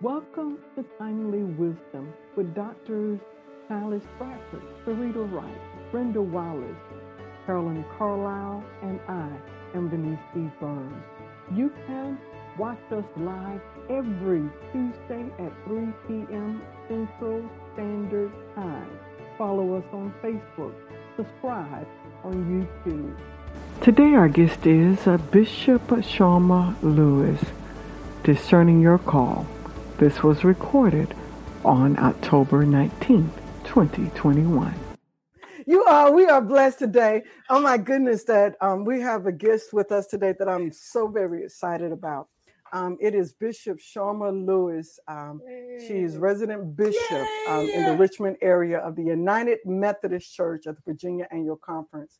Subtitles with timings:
[0.00, 3.18] Welcome to Timely Wisdom with Doctors
[3.70, 6.76] Alice Bradford, Sarita Wright, Brenda Wallace,
[7.46, 9.30] Carolyn Carlisle, and I
[9.74, 10.50] am Denise B.
[10.60, 11.04] Burns.
[11.54, 12.18] You can
[12.58, 13.60] watch us live
[13.90, 16.62] every Tuesday at 3 p.m.
[16.88, 18.90] Central Standard Time.
[19.36, 20.74] Follow us on Facebook.
[21.16, 21.86] Subscribe
[22.24, 23.16] on YouTube.
[23.82, 27.40] Today our guest is uh, Bishop Sharma Lewis,
[28.22, 29.46] discerning your call.
[29.98, 31.14] This was recorded
[31.64, 33.30] on October 19th,
[33.64, 34.74] 2021.
[35.66, 37.24] You are, we are blessed today.
[37.50, 41.08] Oh my goodness, that um, we have a guest with us today that I'm so
[41.08, 42.28] very excited about.
[42.72, 44.98] Um, it is Bishop Sharma Lewis.
[45.08, 45.40] Um,
[45.86, 50.76] she is resident bishop um, in the Richmond area of the United Methodist Church at
[50.76, 52.18] the Virginia Annual Conference.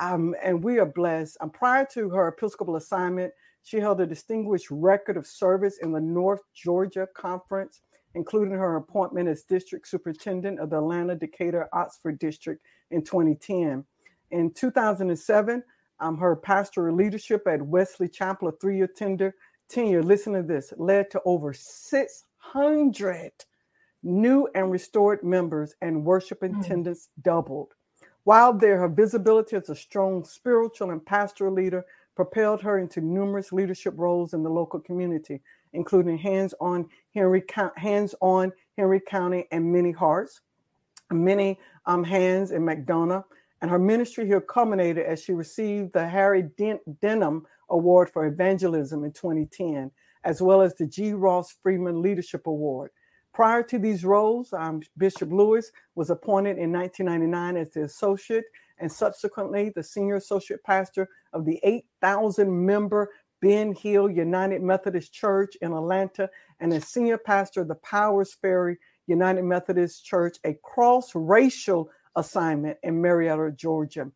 [0.00, 1.38] Um, and we are blessed.
[1.40, 6.00] Um, prior to her Episcopal assignment, she held a distinguished record of service in the
[6.00, 7.80] North Georgia Conference,
[8.14, 13.84] including her appointment as district superintendent of the Atlanta Decatur Oxford District in 2010.
[14.30, 15.62] In 2007,
[16.00, 19.34] um, her pastoral leadership at Wesley Chapel, a three year tender,
[19.68, 23.32] tenure, listen to this, led to over 600
[24.02, 26.60] new and restored members, and worship hmm.
[26.60, 27.22] attendance mm.
[27.22, 27.74] doubled.
[28.24, 31.84] While there, her visibility as a strong spiritual and pastoral leader
[32.18, 35.40] propelled her into numerous leadership roles in the local community,
[35.72, 36.84] including hands-on
[37.14, 37.44] Henry
[37.76, 40.40] hands-on Henry County and many hearts,
[41.12, 43.22] many um, hands in McDonough,
[43.62, 49.04] and her ministry here culminated as she received the Harry Den- Denman Award for Evangelism
[49.04, 49.88] in 2010,
[50.24, 51.12] as well as the G.
[51.12, 52.90] Ross Freeman Leadership Award.
[53.32, 58.46] Prior to these roles, um, Bishop Lewis was appointed in 1999 as the associate
[58.78, 65.56] and subsequently the senior associate pastor of the 8,000 member Ben Hill United Methodist Church
[65.60, 66.28] in Atlanta
[66.60, 72.78] and a senior pastor of the Powers Ferry United Methodist Church, a cross racial assignment
[72.82, 74.10] in Marietta, Georgia.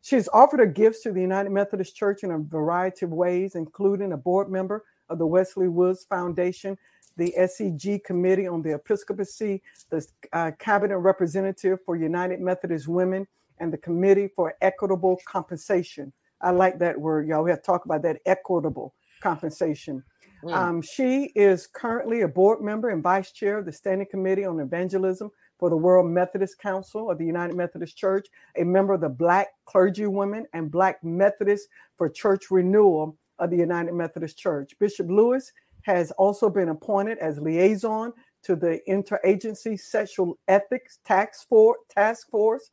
[0.00, 4.12] She's offered her gifts to the United Methodist Church in a variety of ways, including
[4.12, 6.78] a board member of the Wesley Woods Foundation,
[7.16, 9.60] the SEG Committee on the Episcopacy,
[9.90, 13.26] the uh, Cabinet Representative for United Methodist Women,
[13.60, 16.12] and the Committee for Equitable Compensation.
[16.40, 17.42] I like that word, y'all.
[17.42, 20.04] We have to talk about that equitable compensation.
[20.44, 20.54] Mm.
[20.54, 24.60] Um, she is currently a board member and vice chair of the Standing Committee on
[24.60, 29.08] Evangelism for the World Methodist Council of the United Methodist Church, a member of the
[29.08, 34.72] Black Clergy Women and Black Methodist for Church Renewal of the United Methodist Church.
[34.78, 38.12] Bishop Lewis has also been appointed as liaison
[38.42, 42.70] to the Interagency Sexual Ethics Task Force, Task Force,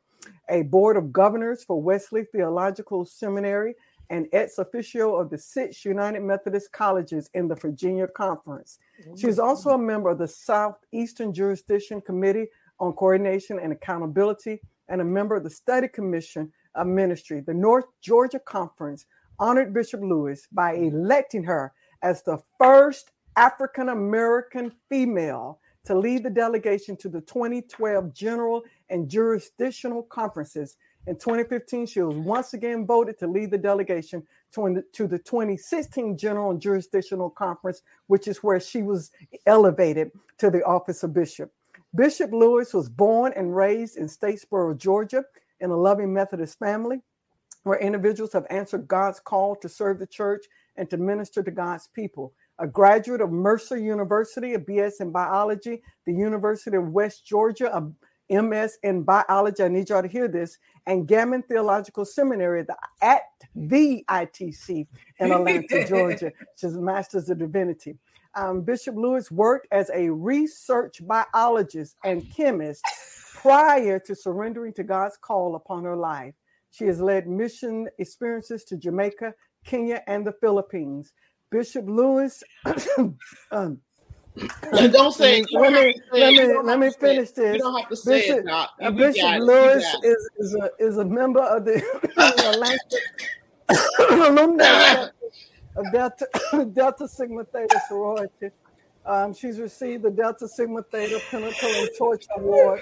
[0.50, 3.76] a board of governors for Wesley Theological Seminary,
[4.10, 8.80] and ex officio of the six United Methodist colleges in the Virginia Conference.
[9.18, 12.48] She is also a member of the Southeastern Jurisdiction Committee
[12.80, 17.40] on Coordination and Accountability and a member of the Study Commission of Ministry.
[17.42, 19.06] The North Georgia Conference
[19.40, 26.30] honored Bishop Lewis by electing her as the first African American female to lead the
[26.30, 30.78] delegation to the 2012 General and Jurisdictional Conferences.
[31.08, 36.18] In 2015, she was once again voted to lead the delegation to, to the 2016
[36.18, 39.12] General and Jurisdictional Conference, which is where she was
[39.46, 41.52] elevated to the office of bishop.
[41.94, 45.24] Bishop Lewis was born and raised in Statesboro, Georgia,
[45.60, 47.02] in a loving Methodist family
[47.64, 51.88] where individuals have answered God's call to serve the church and to minister to God's
[51.88, 52.34] people.
[52.60, 57.84] A graduate of Mercer University, a BS in biology, the University of West Georgia, a
[58.30, 59.64] MS in biology.
[59.64, 60.58] I need y'all to hear this.
[60.88, 62.66] And Gammon Theological Seminary
[63.02, 63.22] at
[63.56, 64.88] the ITC
[65.20, 66.32] in Atlanta, Georgia.
[66.56, 67.98] She's a Master's of Divinity
[68.36, 72.84] um, Bishop Lewis worked as a research biologist and chemist
[73.34, 76.34] prior to surrendering to God's call upon her life.
[76.72, 79.34] She has led mission experiences to Jamaica,
[79.66, 81.14] Kenya, and the Philippines.
[81.52, 82.44] Bishop Lewis.
[83.52, 83.80] um,
[84.72, 85.46] don't say.
[85.52, 87.56] Let me let me let me finish this.
[87.56, 88.46] You don't have to say Bishop, it.
[88.46, 88.72] Doc.
[88.82, 91.82] Uh, Bishop Lewis is, is a is a member of the
[92.18, 92.80] Atlantic
[94.10, 95.08] alumni
[95.76, 96.28] of Delta,
[96.74, 98.50] Delta Sigma Theta sorority.
[99.06, 102.82] Um, she's received the Delta Sigma Theta Pinnacle and Torch Award.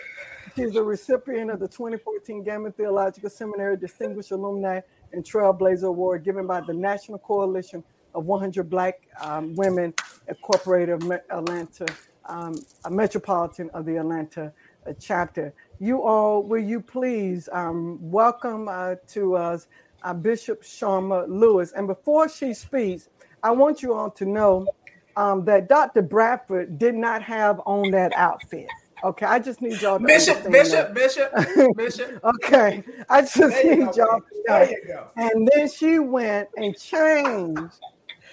[0.56, 4.80] She's a recipient of the 2014 Gammon Theological Seminary Distinguished Alumni
[5.12, 9.94] and Trailblazer Award given by the National Coalition of 100 Black um, Women
[10.28, 11.86] Incorporated of Atlanta,
[12.26, 12.56] um,
[12.86, 14.54] a metropolitan of the Atlanta
[14.88, 15.54] uh, chapter.
[15.80, 19.68] You all, will you please um, welcome uh, to us
[20.04, 21.72] uh, Bishop Sharma Lewis.
[21.74, 23.10] And before she speaks,
[23.42, 24.68] I want you all to know
[25.16, 26.02] um, that Dr.
[26.02, 28.68] Bradford did not have on that outfit.
[29.04, 31.32] Okay, I just need y'all to Bishop, Bishop, Bishop,
[31.76, 32.24] Bishop.
[32.24, 34.22] okay, I just need go, y'all.
[34.48, 35.10] There you go.
[35.18, 37.82] And then she went and changed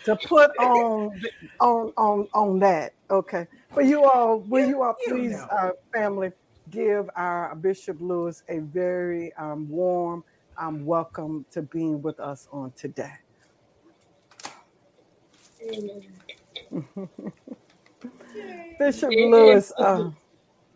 [0.04, 1.20] to put on
[1.60, 2.92] on on on that.
[3.10, 5.46] Okay, but you all, will you all You please, know.
[5.52, 6.32] uh, family,
[6.70, 10.24] give our Bishop Lewis a very um, warm
[10.58, 13.12] um, welcome to being with us on today.
[18.78, 20.10] Bishop Lewis, uh,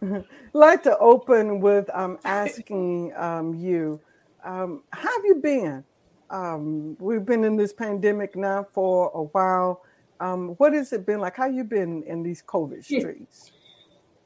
[0.53, 4.01] like to open with um, asking um, you,
[4.45, 5.85] um, how have you been?
[6.35, 9.85] Um, we've been in this pandemic now for a while.
[10.19, 11.37] Um, what has it been like?
[11.37, 13.53] How you been in these COVID streets?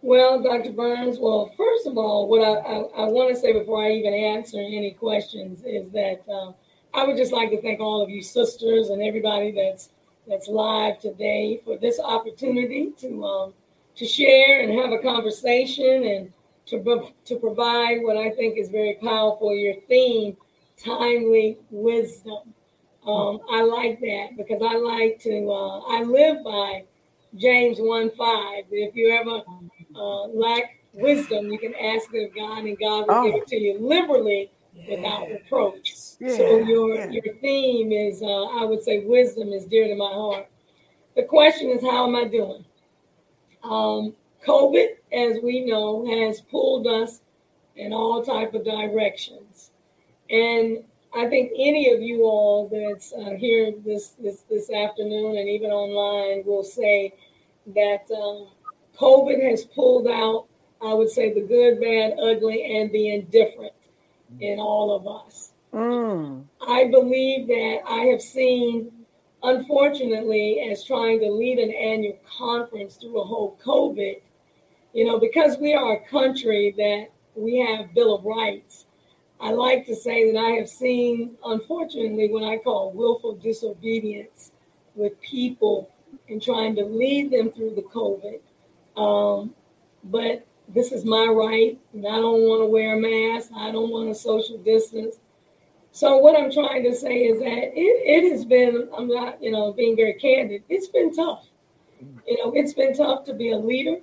[0.00, 0.72] Well, Dr.
[0.72, 4.14] Burns, well, first of all, what I, I, I want to say before I even
[4.14, 6.54] answer any questions is that um,
[6.94, 9.90] I would just like to thank all of you sisters and everybody that's
[10.26, 13.54] that's live today for this opportunity to um,
[13.96, 16.32] to share and have a conversation and
[16.66, 19.54] to to provide what I think is very powerful.
[19.54, 20.38] Your theme,
[20.82, 22.54] timely wisdom.
[23.06, 25.50] Um, I like that because I like to.
[25.50, 26.84] Uh, I live by
[27.36, 28.64] James one five.
[28.70, 29.42] If you ever
[29.94, 33.38] uh, lack wisdom, you can ask of God, and God will give Oh.
[33.42, 34.50] it to you liberally
[34.88, 35.94] without reproach.
[35.94, 37.10] So your yeah.
[37.10, 40.48] your theme is, uh, I would say, wisdom is dear to my heart.
[41.16, 42.64] The question is, how am I doing?
[43.64, 44.14] Um,
[44.46, 47.22] COVID, as we know, has pulled us
[47.76, 49.72] in all type of directions,
[50.30, 55.48] and I think any of you all that's uh, here this, this this afternoon and
[55.48, 57.14] even online will say
[57.74, 58.48] that um,
[58.98, 60.46] COVID has pulled out.
[60.80, 63.72] I would say the good, bad, ugly, and the indifferent
[64.40, 65.52] in all of us.
[65.72, 68.92] Mm, I believe that I have seen,
[69.42, 74.20] unfortunately, as trying to lead an annual conference through a whole COVID,
[74.92, 78.86] you know, because we are a country that we have Bill of Rights.
[79.40, 84.52] I like to say that I have seen, unfortunately, what I call willful disobedience
[84.94, 85.90] with people
[86.26, 88.40] in trying to lead them through the COVID.
[89.00, 89.54] Um,
[90.04, 93.50] but this is my right, and I don't want to wear a mask.
[93.56, 95.16] I don't want to social distance.
[95.92, 99.50] So what I'm trying to say is that it, it has been, I'm not, you
[99.50, 101.48] know, being very candid, it's been tough.
[102.26, 103.96] You know, it's been tough to be a leader.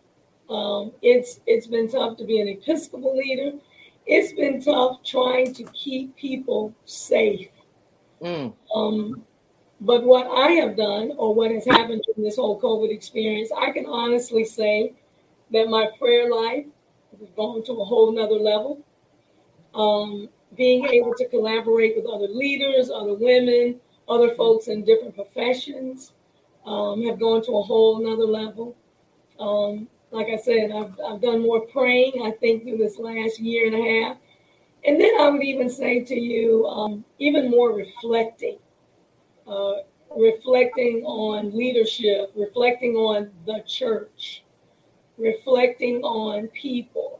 [0.49, 3.57] Um, it's it's been tough to be an Episcopal leader.
[4.05, 7.49] It's been tough trying to keep people safe.
[8.21, 8.53] Mm.
[8.73, 9.23] Um,
[9.81, 13.71] but what I have done, or what has happened in this whole COVID experience, I
[13.71, 14.93] can honestly say
[15.51, 16.65] that my prayer life
[17.19, 18.83] has gone to a whole nother level.
[19.73, 26.13] Um, being able to collaborate with other leaders, other women, other folks in different professions
[26.65, 28.75] um, have gone to a whole nother level.
[29.39, 33.67] Um, like I said, I've, I've done more praying, I think, through this last year
[33.67, 34.17] and a half.
[34.85, 38.57] And then I would even say to you, um, even more reflecting,
[39.45, 39.73] uh,
[40.15, 44.43] reflecting on leadership, reflecting on the church,
[45.17, 47.19] reflecting on people.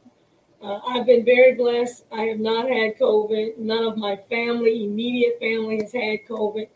[0.64, 2.06] Uh, I've been very blessed.
[2.14, 3.58] I have not had COVID.
[3.58, 6.70] None of my family, immediate family, has had COVID.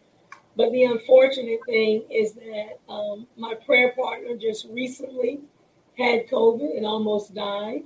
[0.57, 5.39] But the unfortunate thing is that um, my prayer partner just recently
[5.99, 7.83] had COVID and almost died.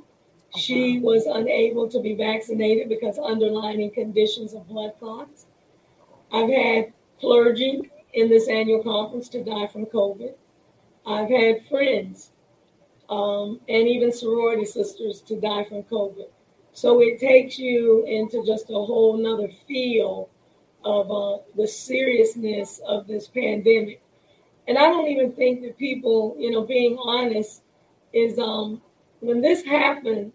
[0.56, 5.48] She was unable to be vaccinated because underlying conditions of blood clots.
[6.32, 10.34] I've had clergy in this annual conference to die from COVID.
[11.06, 12.32] I've had friends
[13.10, 16.28] um, and even sorority sisters to die from COVID.
[16.72, 20.30] So it takes you into just a whole nother feel
[20.84, 24.02] of uh, the seriousness of this pandemic.
[24.68, 27.64] And I don't even think that people, you know, being honest,
[28.14, 28.82] is um,
[29.20, 30.32] when this happened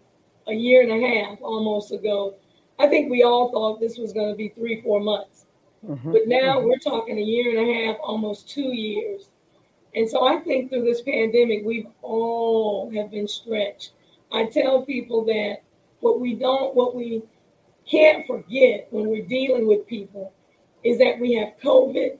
[0.47, 2.35] a year and a half almost ago,
[2.79, 5.45] I think we all thought this was going to be three, four months.
[5.85, 9.29] mhm, But now we're talking a year and a half, almost two years.
[9.95, 13.91] And so I think through this pandemic, we've all have been stretched.
[14.31, 15.57] I tell people that
[15.99, 17.23] what we don't, what we
[17.89, 20.31] can't forget when we're dealing with people
[20.83, 22.17] is that we have COVID,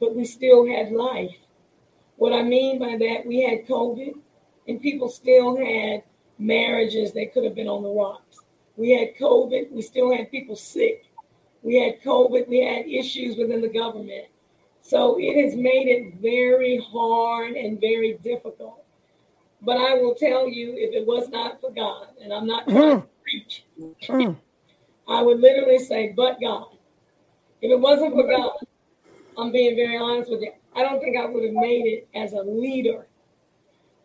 [0.00, 1.36] but we still had life.
[2.16, 4.14] What I mean by that, we had COVID
[4.68, 6.02] and people still had
[6.38, 8.38] marriages that could have been on the rocks.
[8.76, 11.06] We had COVID, we still had people sick.
[11.62, 14.26] We had COVID, we had issues within the government.
[14.80, 18.84] So it has made it very hard and very difficult.
[19.60, 23.02] But I will tell you, if it was not for God, and I'm not trying
[23.02, 24.36] to preach, mm.
[25.08, 26.66] I would literally say, but God.
[27.60, 28.56] If it wasn't for God,
[29.38, 32.32] I'm being very honest with you, I don't think I would have made it as
[32.32, 33.06] a leader.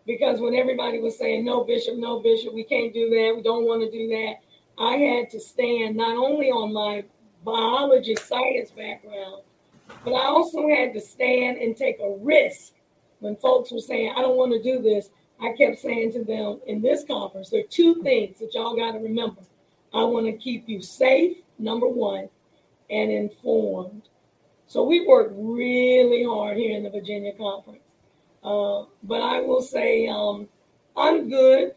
[0.08, 3.66] Because when everybody was saying, no, Bishop, no, Bishop, we can't do that, we don't
[3.66, 4.36] want to do that,
[4.82, 7.04] I had to stand not only on my
[7.44, 9.42] biology science background,
[10.06, 12.74] but I also had to stand and take a risk
[13.20, 15.10] when folks were saying, I don't want to do this.
[15.42, 18.94] I kept saying to them in this conference, there are two things that y'all got
[18.94, 19.42] to remember.
[19.94, 22.30] I want to keep you safe, number one,
[22.90, 24.04] and informed.
[24.68, 27.82] So we worked really hard here in the Virginia conference.
[28.48, 30.48] Uh, but I will say um,
[30.96, 31.76] I'm good.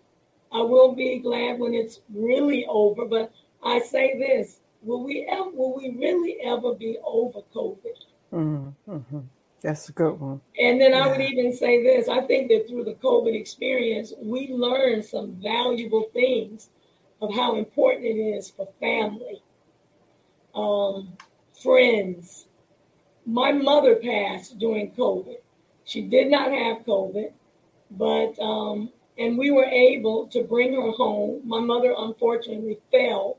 [0.52, 3.06] I will be glad when it's really over.
[3.06, 5.50] But I say this: Will we ever?
[5.50, 7.98] Will we really ever be over COVID?
[8.32, 8.92] Mm-hmm.
[8.92, 9.18] mm-hmm.
[9.62, 10.40] That's a good one.
[10.58, 11.00] And then yeah.
[11.00, 15.32] I would even say this: I think that through the COVID experience, we learned some
[15.42, 16.70] valuable things
[17.20, 19.42] of how important it is for family,
[20.54, 21.16] um,
[21.60, 22.46] friends.
[23.26, 25.38] My mother passed during COVID.
[25.84, 27.32] She did not have COVID,
[27.90, 31.42] but um, and we were able to bring her home.
[31.44, 33.38] My mother unfortunately fell,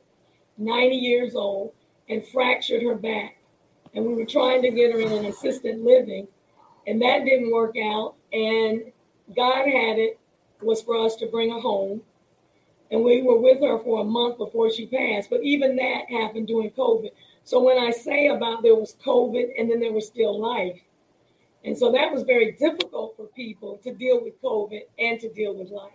[0.58, 1.74] 90 years old,
[2.10, 3.38] and fractured her back.
[3.94, 6.28] And we were trying to get her in an assisted living,
[6.88, 8.16] and that didn't work out.
[8.32, 8.92] And
[9.36, 10.20] God had it
[10.62, 12.02] was for us to bring her home
[12.92, 15.30] and we were with her for a month before she passed.
[15.30, 17.12] But even that happened during COVID.
[17.44, 20.80] So when I say about there was COVID and then there was still life,
[21.64, 25.54] and so that was very difficult for people to deal with COVID and to deal
[25.54, 25.92] with life.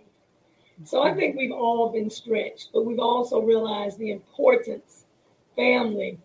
[0.85, 5.05] So I think we've all been stretched, but we've also realized the importance,
[5.55, 6.19] family,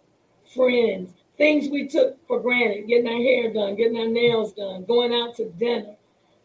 [0.54, 5.14] friends, things we took for granted, getting our hair done, getting our nails done, going
[5.14, 5.96] out to dinner.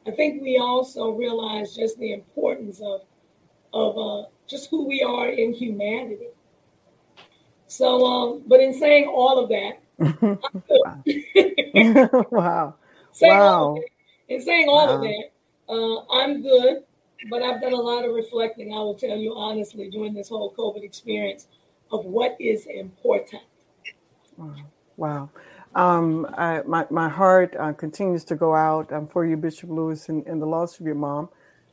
[0.07, 3.01] I think we also realized just the importance of
[3.73, 6.29] of uh, just who we are in humanity.
[7.67, 9.81] So, um, but in saying all of that,
[10.69, 12.75] wow, wow,
[13.17, 13.75] saying wow.
[13.75, 14.95] That, in saying all wow.
[14.95, 15.32] of that,
[15.69, 16.84] uh, I'm good,
[17.30, 18.73] but I've done a lot of reflecting.
[18.73, 21.47] I will tell you honestly during this whole COVID experience
[21.91, 23.43] of what is important.
[24.38, 24.56] Wow.
[24.97, 25.30] wow.
[25.75, 30.10] Um, I, my, my heart uh, continues to go out um, for you, Bishop Lewis,
[30.10, 31.30] in the loss of your mom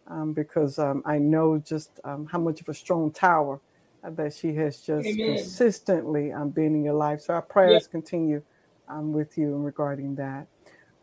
[0.08, 3.60] um, because um, I know just um, how much of a strong tower
[4.02, 5.36] uh, that she has just Amen.
[5.36, 7.22] consistently um, been in your life.
[7.22, 8.42] So our prayers continue
[8.88, 10.46] um, with you regarding that.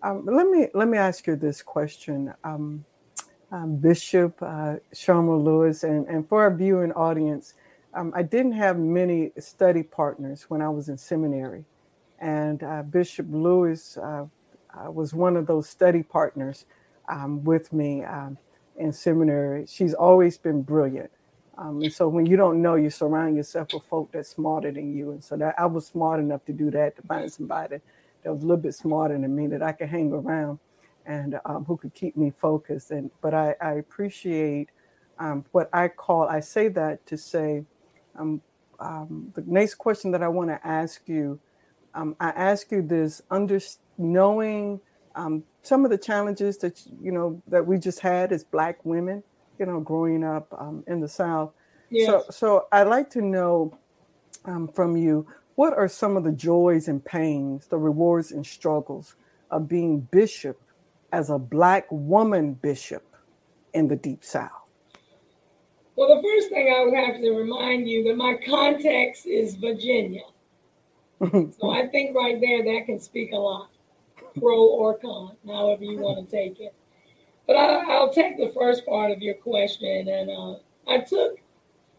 [0.03, 2.33] Um, let me let me ask you this question,
[3.81, 7.53] Bishop uh, Sharma Lewis, and, and for our viewing audience,
[8.13, 11.65] I didn't have many study partners when I was in seminary,
[12.19, 14.25] and uh, Bishop Lewis uh,
[14.73, 16.65] uh was one of those study partners
[17.43, 18.03] with me
[18.77, 21.11] in seminary, she's always been brilliant.
[21.57, 24.95] Um, and so when you don't know, you surround yourself with folk that's smarter than
[24.95, 25.11] you.
[25.11, 27.81] And so that I was smart enough to do that, to find somebody
[28.23, 30.60] that was a little bit smarter than me that I could hang around
[31.05, 32.91] and um, who could keep me focused.
[32.91, 34.69] And but I, I appreciate
[35.19, 36.27] um, what I call.
[36.27, 37.65] I say that to say
[38.17, 38.41] um,
[38.79, 41.39] um, the next question that I want to ask you.
[41.93, 43.60] Um, I ask you this: under
[43.97, 44.79] knowing
[45.15, 49.23] um, some of the challenges that you know that we just had as Black women,
[49.60, 51.51] you know, growing up um, in the South.
[51.89, 52.07] Yes.
[52.07, 53.77] So, so I'd like to know
[54.45, 55.27] um, from you
[55.62, 59.15] what are some of the joys and pains, the rewards and struggles
[59.52, 60.60] of being bishop
[61.12, 63.04] as a Black woman bishop
[63.71, 64.50] in the Deep South.
[65.95, 70.24] Well, the first thing I would have to remind you that my context is Virginia.
[71.21, 73.69] so I think right there that can speak a lot
[74.39, 76.74] pro or con, however you want to take it.
[77.45, 80.56] But I, will take the first part of your question, and uh,
[80.88, 81.38] I took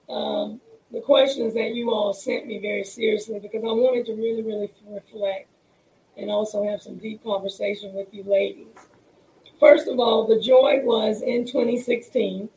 [0.08, 0.60] um,
[0.92, 4.70] the questions that you all sent me very seriously because I wanted to really, really
[4.88, 5.48] reflect
[6.18, 8.66] and also have some deep conversation with you ladies.
[9.58, 12.48] First of all, the joy was in 2016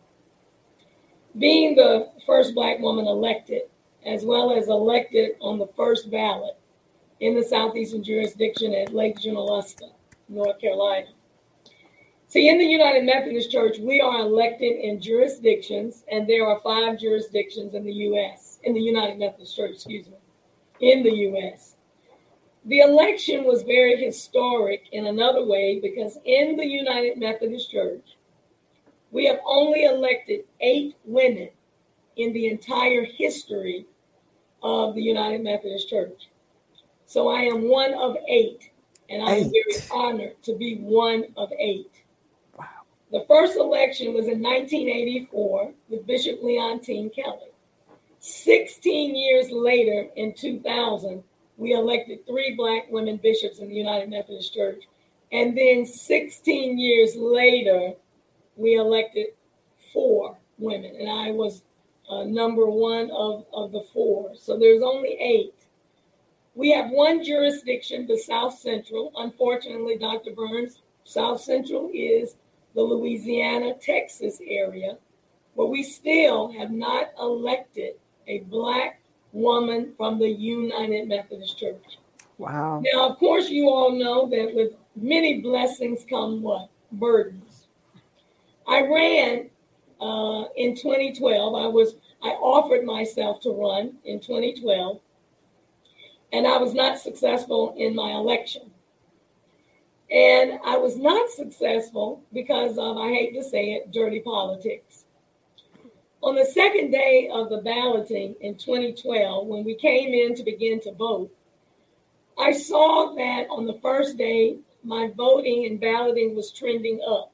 [1.37, 3.63] being the first black woman elected,
[4.05, 6.57] as well as elected on the first ballot
[7.19, 9.91] in the southeastern jurisdiction at Lake Junaluska,
[10.27, 11.07] North Carolina.
[12.35, 16.99] See, in the United Methodist Church, we are elected in jurisdictions, and there are five
[16.99, 20.17] jurisdictions in the U.S., in the United Methodist Church, excuse me,
[20.81, 21.77] in the U.S.
[22.65, 28.17] The election was very historic in another way because in the United Methodist Church,
[29.11, 31.47] we have only elected eight women
[32.17, 33.85] in the entire history
[34.61, 36.27] of the United Methodist Church.
[37.05, 38.71] So I am one of eight,
[39.09, 39.53] and I'm eight.
[39.53, 42.01] very honored to be one of eight.
[43.11, 47.51] The first election was in 1984 with Bishop Leontine Kelly.
[48.19, 51.23] 16 years later, in 2000,
[51.57, 54.83] we elected three black women bishops in the United Methodist Church.
[55.31, 57.93] And then 16 years later,
[58.55, 59.27] we elected
[59.93, 61.63] four women, and I was
[62.09, 64.31] uh, number one of, of the four.
[64.35, 65.53] So there's only eight.
[66.53, 69.11] We have one jurisdiction, the South Central.
[69.17, 70.31] Unfortunately, Dr.
[70.31, 72.35] Burns, South Central is
[72.75, 74.97] the Louisiana, Texas area,
[75.53, 77.95] where we still have not elected
[78.27, 81.97] a Black woman from the United Methodist Church.
[82.37, 82.81] Wow.
[82.83, 86.69] Now, of course, you all know that with many blessings come what?
[86.91, 87.67] Burdens.
[88.67, 89.49] I ran
[90.01, 91.55] uh, in 2012.
[91.55, 94.99] I was I offered myself to run in 2012,
[96.33, 98.71] and I was not successful in my election.
[100.11, 105.05] And I was not successful because of, I hate to say it, dirty politics.
[106.21, 110.79] On the second day of the balloting in 2012, when we came in to begin
[110.81, 111.31] to vote,
[112.37, 117.31] I saw that on the first day, my voting and balloting was trending up.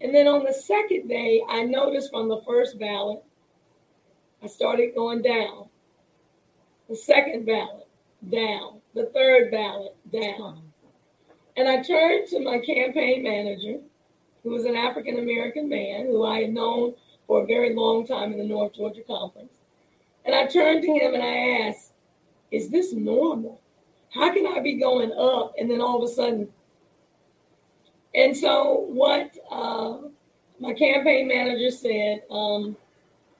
[0.00, 3.22] And then on the second day, I noticed from the first ballot,
[4.42, 5.68] I started going down.
[6.88, 7.86] The second ballot,
[8.28, 8.80] down.
[8.94, 10.69] The third ballot, down.
[11.60, 13.80] And I turned to my campaign manager,
[14.42, 16.94] who was an African American man who I had known
[17.26, 19.52] for a very long time in the North Georgia Conference.
[20.24, 21.92] And I turned to him and I asked,
[22.50, 23.60] Is this normal?
[24.08, 26.48] How can I be going up and then all of a sudden?
[28.14, 30.08] And so, what uh,
[30.60, 32.74] my campaign manager said, um,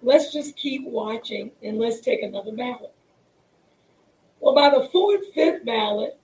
[0.02, 2.92] let's just keep watching and let's take another ballot.
[4.40, 6.18] Well, by the fourth, fifth ballot,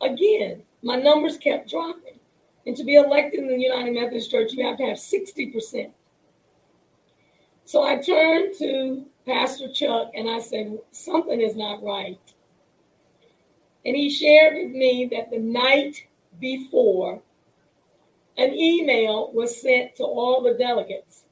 [0.00, 2.18] again, my numbers kept dropping.
[2.66, 5.90] And to be elected in the United Methodist Church, you have to have 60%.
[7.64, 12.20] So I turned to Pastor Chuck and I said, something is not right.
[13.86, 16.06] And he shared with me that the night
[16.38, 17.22] before,
[18.36, 21.24] an email was sent to all the delegates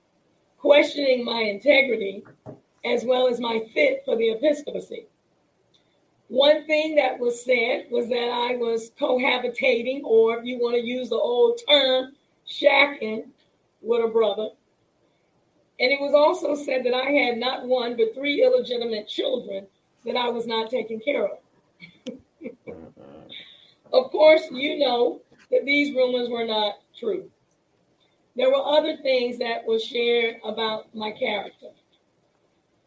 [0.59, 2.25] questioning my integrity
[2.85, 5.07] as well as my fit for the episcopacy.
[6.29, 10.87] One thing that was said was that I was cohabitating, or if you want to
[10.87, 12.13] use the old term,
[12.47, 13.29] shacking
[13.81, 14.49] with a brother.
[15.81, 19.67] And it was also said that I had not one, but three illegitimate children
[20.05, 21.39] that I was not taking care of.
[22.39, 22.91] Mm-hmm.
[23.93, 27.31] of course, you know that these rumors were not true.
[28.37, 31.69] There were other things that were shared about my character.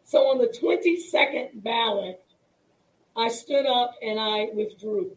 [0.04, 2.22] So on the 22nd ballot,
[3.16, 5.16] I stood up and I withdrew.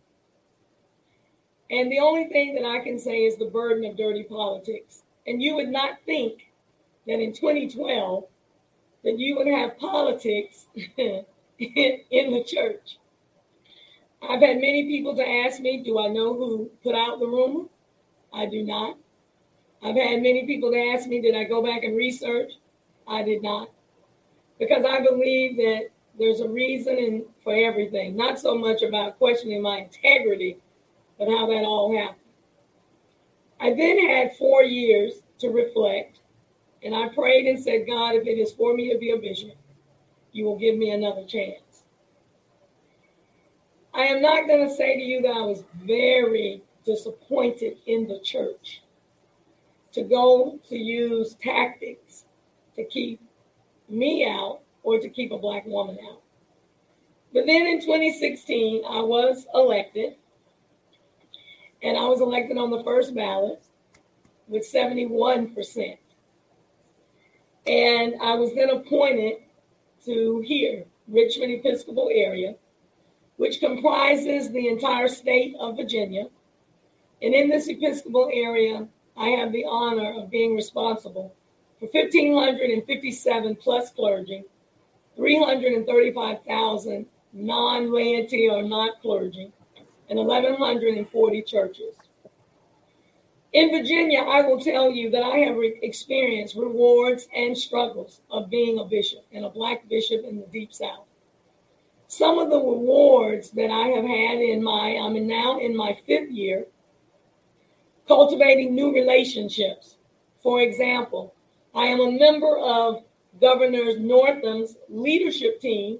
[1.70, 5.04] And the only thing that I can say is the burden of dirty politics.
[5.26, 6.52] And you would not think
[7.08, 8.26] that in 2012
[9.04, 10.66] that you would have politics
[10.98, 11.26] in,
[11.58, 12.98] in the church.
[14.22, 17.66] I've had many people to ask me, do I know who put out the rumor?
[18.34, 18.98] I do not.
[19.84, 22.54] I've had many people to ask me, did I go back and research?
[23.08, 23.70] I did not.
[24.60, 29.80] Because I believe that there's a reason for everything, not so much about questioning my
[29.80, 30.58] integrity,
[31.18, 32.20] but how that all happened.
[33.60, 36.20] I then had four years to reflect,
[36.84, 39.56] and I prayed and said, God, if it is for me to be a bishop,
[40.32, 41.84] you will give me another chance.
[43.94, 48.20] I am not going to say to you that I was very disappointed in the
[48.20, 48.82] church
[49.94, 52.26] to go to use tactics
[52.76, 53.22] to keep
[53.88, 56.22] me out or to keep a black woman out.
[57.34, 60.16] But then in 2016, I was elected,
[61.84, 63.62] and I was elected on the first ballot
[64.48, 65.98] with 71%.
[67.68, 69.40] And I was then appointed
[70.06, 72.56] to here, Richmond Episcopal area,
[73.38, 76.26] which comprises the entire state of Virginia.
[77.24, 81.34] And in this Episcopal area, I have the honor of being responsible
[81.80, 84.46] for 1,557 plus clergy,
[85.16, 89.52] 335,000 non laity or not clergy,
[90.10, 91.96] and 1,140 churches.
[93.54, 98.50] In Virginia, I will tell you that I have re- experienced rewards and struggles of
[98.50, 101.06] being a bishop and a black bishop in the deep south.
[102.08, 106.32] Some of the rewards that I have had in my, I'm now in my fifth
[106.32, 106.68] year,
[108.08, 109.98] cultivating new relationships.
[110.44, 111.34] For example,
[111.74, 113.04] I am a member of
[113.42, 116.00] Governor Northam's leadership team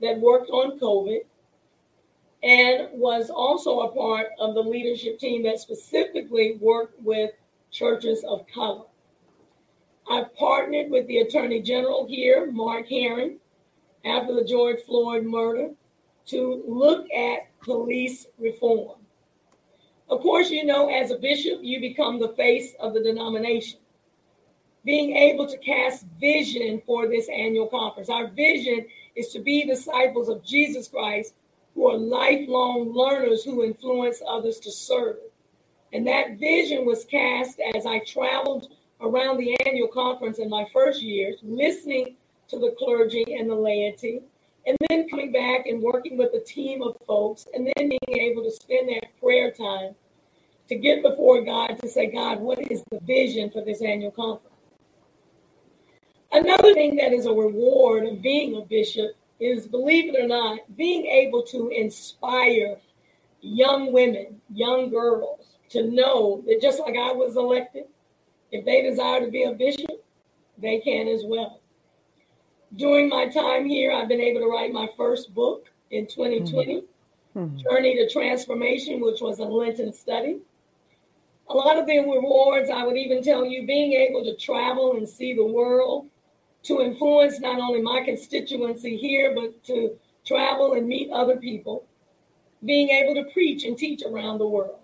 [0.00, 1.20] that worked on COVID
[2.42, 7.30] and was also a part of the leadership team that specifically worked with
[7.70, 8.84] churches of color.
[10.10, 13.38] I've partnered with the Attorney General here, Mark Herring,
[14.04, 15.70] after the George Floyd murder,
[16.26, 18.98] to look at police reform.
[20.08, 23.78] Of course, you know, as a bishop, you become the face of the denomination.
[24.84, 28.08] Being able to cast vision for this annual conference.
[28.08, 31.34] Our vision is to be disciples of Jesus Christ
[31.74, 35.16] who are lifelong learners who influence others to serve.
[35.92, 38.68] And that vision was cast as I traveled
[39.00, 42.16] around the annual conference in my first years, listening
[42.48, 44.20] to the clergy and the laity,
[44.66, 48.42] and then coming back and working with a team of folks, and then being able
[48.44, 49.94] to spend that prayer time
[50.68, 54.51] to get before God to say, God, what is the vision for this annual conference?
[56.32, 60.60] Another thing that is a reward of being a bishop is, believe it or not,
[60.76, 62.78] being able to inspire
[63.42, 67.84] young women, young girls to know that just like I was elected,
[68.50, 70.04] if they desire to be a bishop,
[70.58, 71.60] they can as well.
[72.76, 76.84] During my time here, I've been able to write my first book in 2020,
[77.36, 77.58] mm-hmm.
[77.58, 80.38] Journey to Transformation, which was a Lenten study.
[81.48, 85.06] A lot of the rewards, I would even tell you, being able to travel and
[85.06, 86.06] see the world,
[86.64, 91.86] to influence not only my constituency here, but to travel and meet other people,
[92.64, 94.78] being able to preach and teach around the world.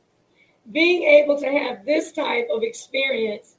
[0.73, 3.57] Being able to have this type of experience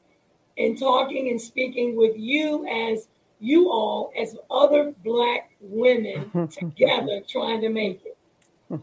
[0.58, 3.08] in talking and speaking with you as
[3.40, 8.82] you all, as other Black women together trying to make it,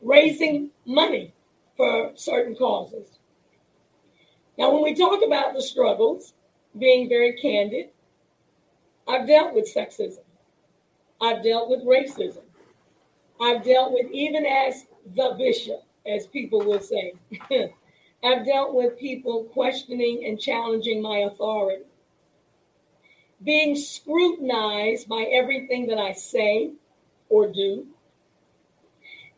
[0.00, 1.32] raising money
[1.76, 3.06] for certain causes.
[4.56, 6.32] Now, when we talk about the struggles,
[6.78, 7.90] being very candid,
[9.06, 10.20] I've dealt with sexism.
[11.20, 12.42] I've dealt with racism.
[13.40, 17.14] I've dealt with, even as the bishop, as people will say,
[18.24, 21.84] I've dealt with people questioning and challenging my authority.
[23.42, 26.72] Being scrutinized by everything that I say
[27.28, 27.86] or do.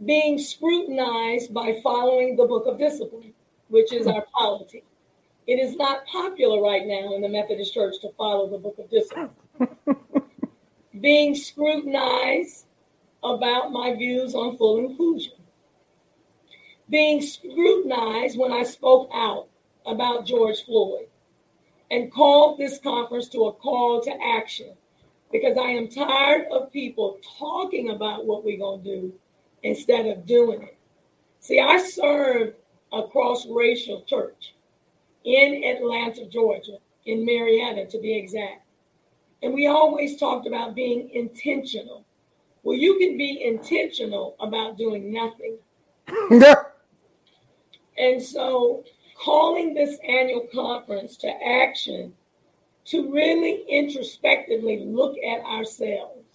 [0.05, 3.33] Being scrutinized by following the book of discipline,
[3.69, 4.85] which is our polity.
[5.47, 8.91] It is not popular right now in the Methodist Church to follow the book of
[8.91, 9.31] discipline.
[11.01, 12.67] being scrutinized
[13.23, 15.33] about my views on full inclusion,
[16.89, 19.49] being scrutinized when I spoke out
[19.85, 21.07] about George Floyd
[21.91, 24.75] and called this conference to a call to action
[25.33, 29.13] because I am tired of people talking about what we're going to do
[29.63, 30.77] instead of doing it.
[31.41, 32.57] See, I served
[32.93, 34.55] a cross racial church
[35.25, 38.66] in Atlanta, Georgia, in Marietta to be exact.
[39.47, 42.05] And we always talked about being intentional.
[42.65, 45.59] Well, you can be intentional about doing nothing.
[47.97, 48.83] and so,
[49.15, 52.13] calling this annual conference to action
[52.87, 56.27] to really introspectively look at ourselves,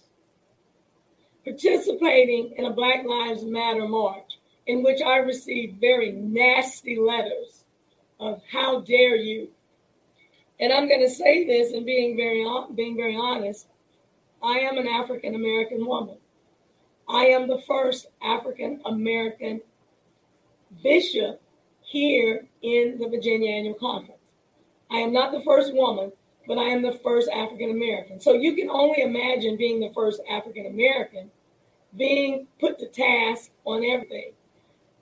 [1.44, 7.64] participating in a Black Lives Matter march in which I received very nasty letters
[8.18, 9.48] of how dare you
[10.62, 12.46] and I'm going to say this and being very
[12.76, 13.66] being very honest,
[14.40, 16.18] I am an African American woman.
[17.08, 19.60] I am the first African American
[20.80, 21.42] bishop
[21.80, 24.20] here in the Virginia Annual Conference.
[24.88, 26.12] I am not the first woman,
[26.46, 28.20] but I am the first African American.
[28.20, 31.28] So you can only imagine being the first African American
[31.96, 34.32] being put to task on everything.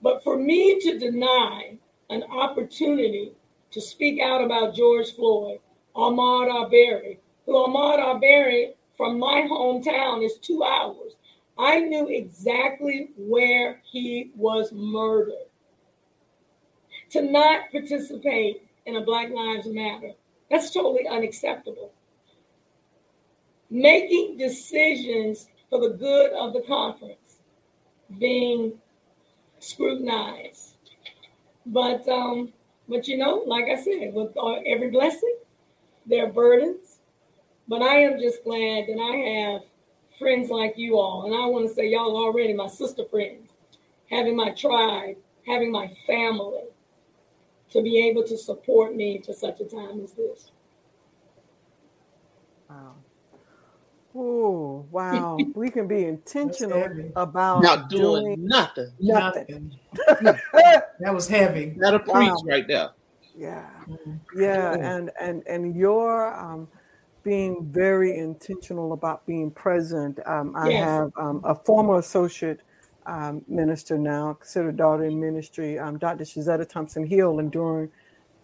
[0.01, 1.77] But for me to deny
[2.09, 3.33] an opportunity
[3.71, 5.59] to speak out about George Floyd,
[5.95, 11.15] Ahmaud Arbery, who Ahmaud Arbery from my hometown is two hours.
[11.57, 15.47] I knew exactly where he was murdered.
[17.11, 20.11] To not participate in a Black Lives Matter,
[20.49, 21.91] that's totally unacceptable.
[23.69, 27.39] Making decisions for the good of the conference
[28.19, 28.73] being
[29.59, 30.75] scrutinized.
[31.65, 32.51] But um,
[32.91, 34.35] but you know, like I said, with
[34.67, 35.37] every blessing,
[36.05, 36.97] there are burdens.
[37.67, 39.61] But I am just glad that I have
[40.19, 41.25] friends like you all.
[41.25, 43.49] And I want to say, y'all already my sister friends,
[44.09, 45.15] having my tribe,
[45.47, 46.65] having my family
[47.71, 50.51] to be able to support me for such a time as this.
[52.69, 52.95] Wow.
[54.15, 55.37] Oh, wow.
[55.55, 58.91] we can be intentional about not doing, doing nothing.
[58.99, 59.71] Nothing.
[60.07, 60.41] nothing.
[60.99, 61.75] that was heavy.
[61.77, 62.37] That a preach wow.
[62.45, 62.89] right there.
[63.37, 63.69] Yeah.
[63.87, 64.41] Mm-hmm.
[64.41, 64.73] Yeah.
[64.73, 66.67] And and and your um
[67.23, 70.19] being very intentional about being present.
[70.25, 70.83] Um, I yes.
[70.83, 72.61] have um, a former associate
[73.05, 76.23] um, minister now, considered daughter in ministry, um, Dr.
[76.23, 77.91] Shazetta Thompson Hill, and during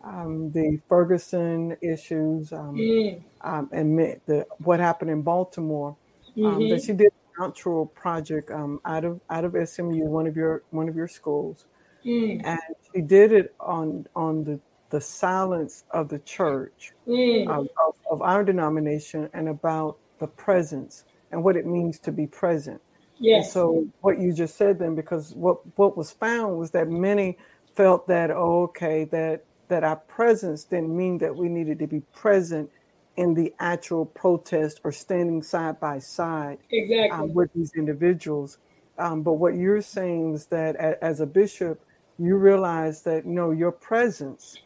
[0.08, 3.22] um, the Ferguson issues um, mm.
[3.42, 5.96] um, and the what happened in Baltimore.
[6.38, 6.70] Um, mm-hmm.
[6.70, 7.08] that she did
[7.40, 11.08] an outro project um, out of out of SMU, one of your one of your
[11.08, 11.66] schools,
[12.06, 12.42] Mm.
[12.46, 12.60] and
[12.94, 14.60] she did it on on the
[14.92, 17.48] the silence of the church Mm.
[17.50, 22.28] of, of, of our denomination and about the presence and what it means to be
[22.28, 22.82] present.
[23.18, 23.52] And Yes.
[23.52, 27.40] so what you just said then, because what what was found was that many
[27.74, 32.02] felt that oh, okay that that our presence didn't mean that we needed to be
[32.14, 32.70] present
[33.18, 37.10] in the actual protest or standing side by side exactly.
[37.10, 38.60] um, with these individuals.
[38.98, 41.84] Um, but what you're saying is that a, as a bishop,
[42.20, 44.58] you realize that no, your presence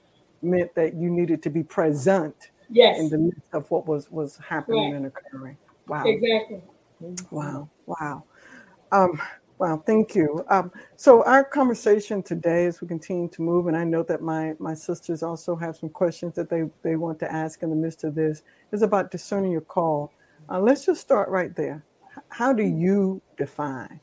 [0.42, 3.00] meant that you needed to be present yes.
[3.00, 4.96] in the midst of what was was happening Right.
[4.96, 5.58] and occurring.
[5.88, 6.04] Wow.
[6.06, 6.62] Exactly.
[7.32, 8.24] Wow, wow,
[8.92, 9.20] um,
[9.62, 9.84] wow.
[9.86, 10.44] Thank you.
[10.50, 14.56] Um, so our conversation today, as we continue to move, and I know that my
[14.58, 18.04] my sisters also have some questions that they they want to ask in the midst
[18.04, 20.12] of this, is about discerning your call.
[20.50, 21.86] Uh, let's just start right there.
[22.30, 24.00] How do you define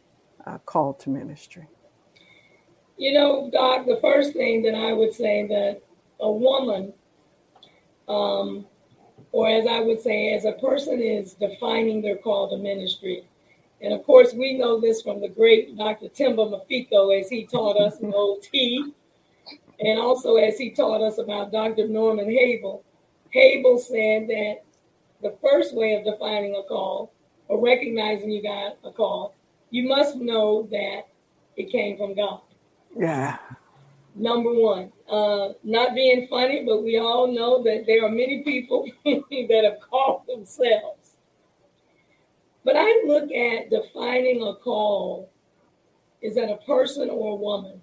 [0.46, 1.66] uh, call to ministry?
[2.96, 5.82] You know, Doc, the first thing that I would say that
[6.20, 6.92] a woman,
[8.08, 8.64] um,
[9.32, 13.24] or as I would say, as a person is defining their call to ministry.
[13.80, 16.08] And of course, we know this from the great Dr.
[16.08, 18.92] Temba Mafico as he taught us in OT,
[19.80, 21.86] and also as he taught us about Dr.
[21.86, 22.82] Norman Habel.
[23.34, 24.62] Habel said that
[25.22, 27.12] the first way of defining a call
[27.48, 29.34] or recognizing you got a call,
[29.70, 31.02] you must know that
[31.56, 32.40] it came from God.
[32.96, 33.38] Yeah.
[34.14, 38.86] Number one, uh, not being funny, but we all know that there are many people
[39.04, 40.97] that have called themselves.
[42.68, 45.30] But I look at defining a call
[46.20, 47.80] is that a person or a woman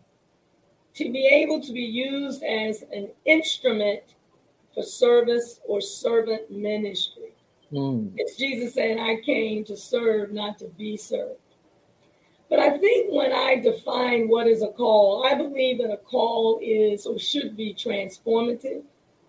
[0.93, 4.03] to be able to be used as an instrument
[4.75, 7.33] for service or servant ministry.
[7.71, 8.13] Mm.
[8.15, 11.39] It's Jesus saying, I came to serve, not to be served.
[12.47, 16.59] But I think when I define what is a call, I believe that a call
[16.61, 18.83] is or should be transformative.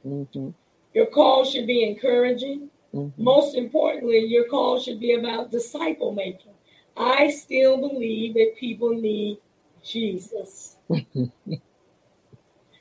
[0.07, 0.51] Mm-hmm.
[0.93, 2.69] Your call should be encouraging.
[2.97, 3.23] Mm-hmm.
[3.23, 6.55] Most importantly, your call should be about disciple making.
[6.97, 9.39] I still believe that people need
[9.85, 10.77] Jesus.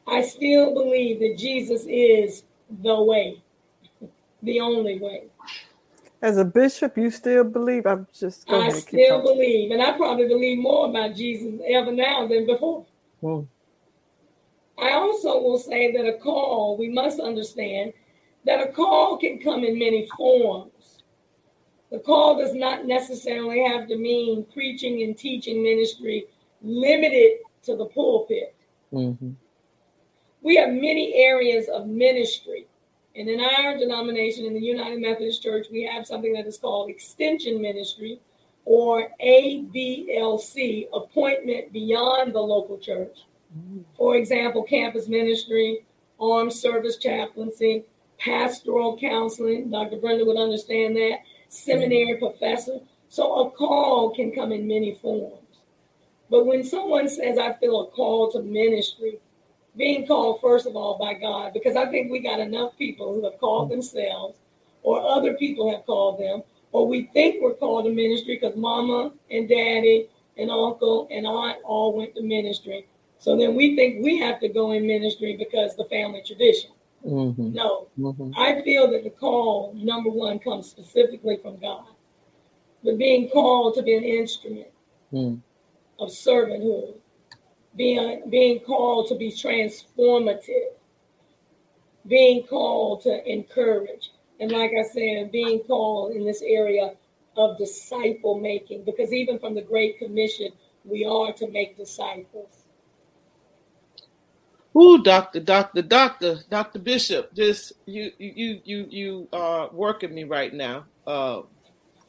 [0.07, 2.43] I still believe that Jesus is
[2.81, 3.43] the way,
[4.41, 5.23] the only way.
[6.21, 7.85] As a bishop, you still believe?
[7.85, 8.75] I'm just go I ahead.
[8.75, 12.85] still believe, and I probably believe more about Jesus ever now than before.
[13.21, 13.47] Mm.
[14.77, 17.91] I also will say that a call, we must understand
[18.45, 21.03] that a call can come in many forms.
[21.91, 26.25] The call does not necessarily have to mean preaching and teaching ministry
[26.61, 28.55] limited to the pulpit.
[28.93, 29.31] Mm-hmm.
[30.41, 32.67] We have many areas of ministry.
[33.15, 36.89] And in our denomination, in the United Methodist Church, we have something that is called
[36.89, 38.19] extension ministry
[38.65, 43.19] or ABLC, appointment beyond the local church.
[43.95, 45.85] For example, campus ministry,
[46.19, 47.85] armed service chaplaincy,
[48.25, 49.69] pastoral counseling.
[49.69, 49.97] Dr.
[49.97, 51.19] Brenda would understand that.
[51.47, 52.79] Seminary professor.
[53.07, 55.39] So a call can come in many forms.
[56.29, 59.19] But when someone says, I feel a call to ministry,
[59.77, 63.23] being called, first of all, by God, because I think we got enough people who
[63.25, 64.37] have called themselves,
[64.81, 69.11] or other people have called them, or we think we're called to ministry because mama
[69.29, 72.87] and daddy and uncle and aunt all went to ministry.
[73.17, 76.71] So then we think we have to go in ministry because the family tradition.
[77.05, 77.53] Mm-hmm.
[77.53, 78.31] No, Mm-hmm.
[78.35, 81.85] I feel that the call, number one, comes specifically from God.
[82.83, 84.67] But being called to be an instrument
[85.13, 85.39] Mm.
[85.99, 86.95] of servanthood,
[87.75, 90.73] being, being called to be transformative,
[92.07, 94.11] being called to encourage.
[94.39, 96.95] And like I said, being called in this area
[97.37, 100.49] of disciple making, because even from the Great Commission,
[100.83, 102.64] we are to make disciples.
[104.77, 110.53] Ooh, doctor, doctor, doctor, doctor Bishop, just you, you, you, you are working me right
[110.53, 111.41] now, uh,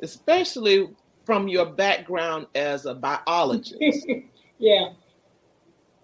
[0.02, 0.88] especially
[1.26, 4.06] from your background as a biologist
[4.58, 4.90] yeah.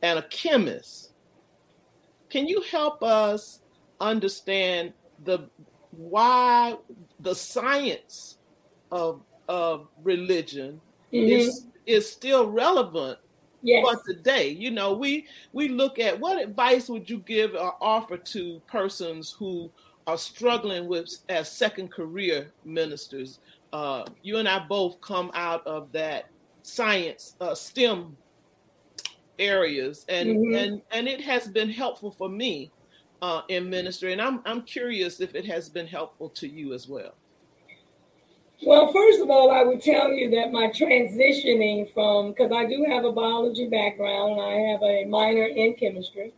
[0.03, 1.13] and a chemist.
[2.31, 3.61] Can you help us
[4.01, 5.51] understand the
[5.91, 6.77] why
[7.21, 8.39] the science
[8.91, 10.83] of of religion
[11.13, 11.29] Mhm.
[11.29, 13.19] is is still relevant
[13.63, 13.85] Yes.
[13.85, 14.49] for today.
[14.49, 19.35] You know, we we look at what advice would you give or offer to persons
[19.39, 19.71] who
[20.07, 23.39] are struggling with as second career ministers.
[23.73, 26.25] Uh, you and I both come out of that
[26.63, 28.17] science uh, STEM
[29.39, 30.57] areas, and Mhm.
[30.57, 32.73] and and it has been helpful for me
[33.23, 34.13] uh, in ministry.
[34.13, 37.22] And I'm I'm curious if it has been helpful to you as well.
[38.65, 42.87] Well, first of all, I would tell you that my transitioning from, because I do
[42.89, 46.33] have a biology background, I have a minor in chemistry.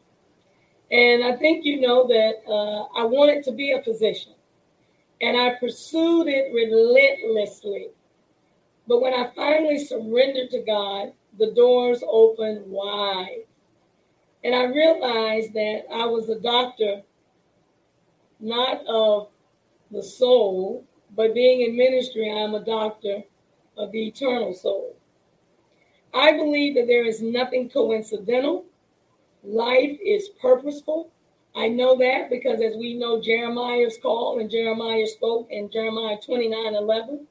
[0.90, 4.32] And I think you know that uh, I wanted to be a physician.
[5.20, 7.88] And I pursued it relentlessly.
[8.88, 13.42] But when I finally surrendered to God, the doors opened wide.
[14.42, 17.02] And I realized that I was a doctor,
[18.40, 19.28] not of
[19.90, 20.86] the soul,
[21.16, 23.22] but being in ministry, I'm a doctor
[23.76, 24.96] of the eternal soul.
[26.12, 28.64] I believe that there is nothing coincidental.
[29.42, 31.10] Life is purposeful.
[31.56, 36.74] I know that because as we know Jeremiah's call and Jeremiah spoke in Jeremiah 29
[36.74, 37.26] 11.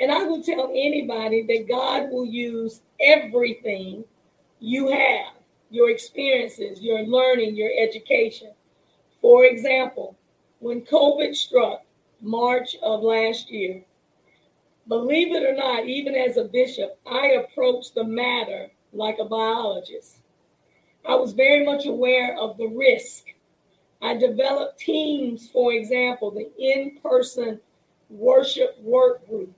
[0.00, 4.04] And I will tell anybody that God will use everything
[4.58, 5.34] you have
[5.70, 8.50] your experiences, your learning, your education.
[9.20, 10.16] For example,
[10.58, 11.82] when COVID struck,
[12.22, 13.82] March of last year.
[14.88, 20.18] Believe it or not, even as a bishop, I approached the matter like a biologist.
[21.06, 23.24] I was very much aware of the risk.
[24.00, 27.60] I developed teams, for example, the in person
[28.08, 29.52] worship work group,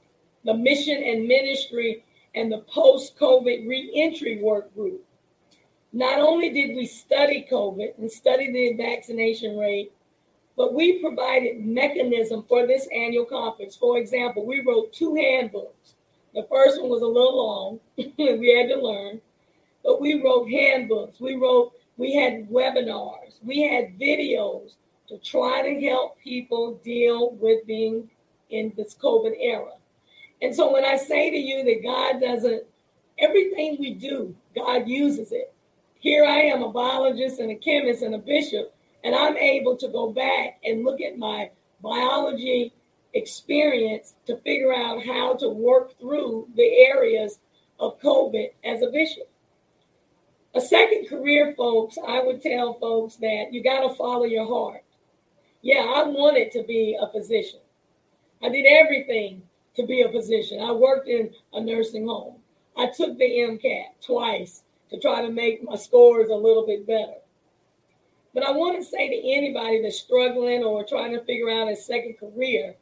[0.45, 2.05] the mission and ministry,
[2.35, 5.05] and the post COVID re entry work group.
[5.93, 9.93] Not only did we study COVID and study the vaccination rate,
[10.57, 13.77] but we provided mechanism for this annual conference.
[13.77, 15.95] For example, we wrote two handbooks.
[16.35, 19.21] The first one was a little long, we had to learn,
[19.85, 21.21] but we wrote handbooks.
[21.21, 24.75] We wrote, we had webinars, we had videos
[25.09, 28.11] to try to help people deal with being
[28.51, 29.73] in this COVID era.
[30.43, 32.65] And so when I say to you that God doesn't,
[33.19, 35.53] everything we do, God uses it.
[36.01, 38.74] Here I am, a biologist and a chemist and a bishop,
[39.05, 41.51] and I'm able to go back and look at my
[41.83, 42.73] biology
[43.13, 47.39] experience to figure out how to work through the areas
[47.79, 49.31] of COVID as a bishop.
[50.55, 54.85] A second career, folks, I would tell folks that you got to follow your heart.
[55.63, 57.61] Yeah, I wanted to be a physician.
[58.43, 59.43] I did everything
[59.77, 60.61] to be a physician.
[60.61, 62.37] I worked in a nursing home.
[62.77, 67.24] I took the MCAT twice to try to make my scores a little bit better.
[68.35, 71.77] But I want to say to anybody that's struggling or trying to figure out a
[71.77, 72.75] second career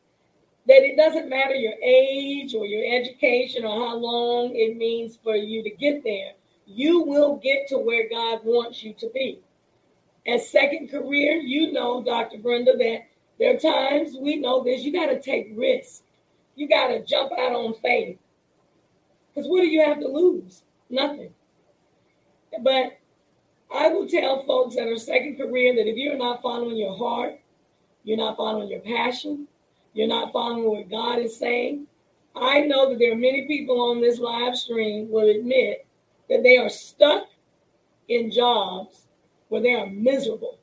[0.67, 5.37] that it doesn't matter your age or your education or how long it means for
[5.37, 6.33] you to get there.
[6.67, 9.41] You will get to where God wants you to be.
[10.27, 12.39] As second career, you know, Dr.
[12.39, 13.01] Brenda, that
[13.39, 16.03] there are times we know this, you got to take risks.
[16.55, 18.19] You got to jump out on faith.
[19.35, 20.63] Because what do you have to lose?
[20.89, 21.31] Nothing.
[22.63, 22.99] But
[23.75, 27.41] I will tell folks that are second career that if you're not following your heart,
[28.05, 29.49] you're not following your passion,
[29.95, 31.87] you're not following what God is saying.
[32.37, 35.87] I know that there are many people on this live stream will admit
[36.29, 37.25] that they are stuck
[38.09, 39.07] in jobs
[39.49, 40.59] where they are miserable.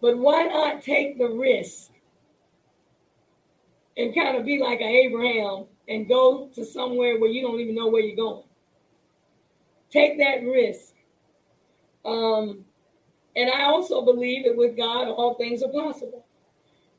[0.00, 1.90] But why not take the risk
[3.96, 7.74] and kind of be like an Abraham and go to somewhere where you don't even
[7.74, 8.44] know where you're going?
[9.90, 10.94] Take that risk.
[12.04, 12.64] Um,
[13.36, 16.24] and I also believe that with God, all things are possible.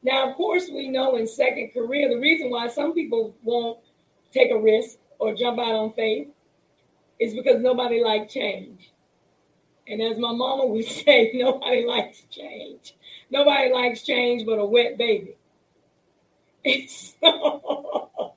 [0.04, 3.80] Now, of course, we know in second career, the reason why some people won't
[4.32, 6.28] take a risk or jump out on faith
[7.20, 8.92] is because nobody likes change.
[9.88, 12.96] And as my mama would say, nobody likes change.
[13.30, 15.36] Nobody likes change but a wet baby.
[16.88, 18.36] so,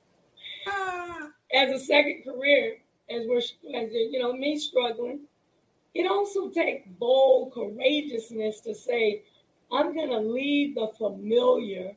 [1.53, 2.77] as a second career,
[3.09, 5.21] as we're as you know me struggling
[5.93, 9.23] it also takes bold courageousness to say
[9.71, 11.95] i'm going to leave the familiar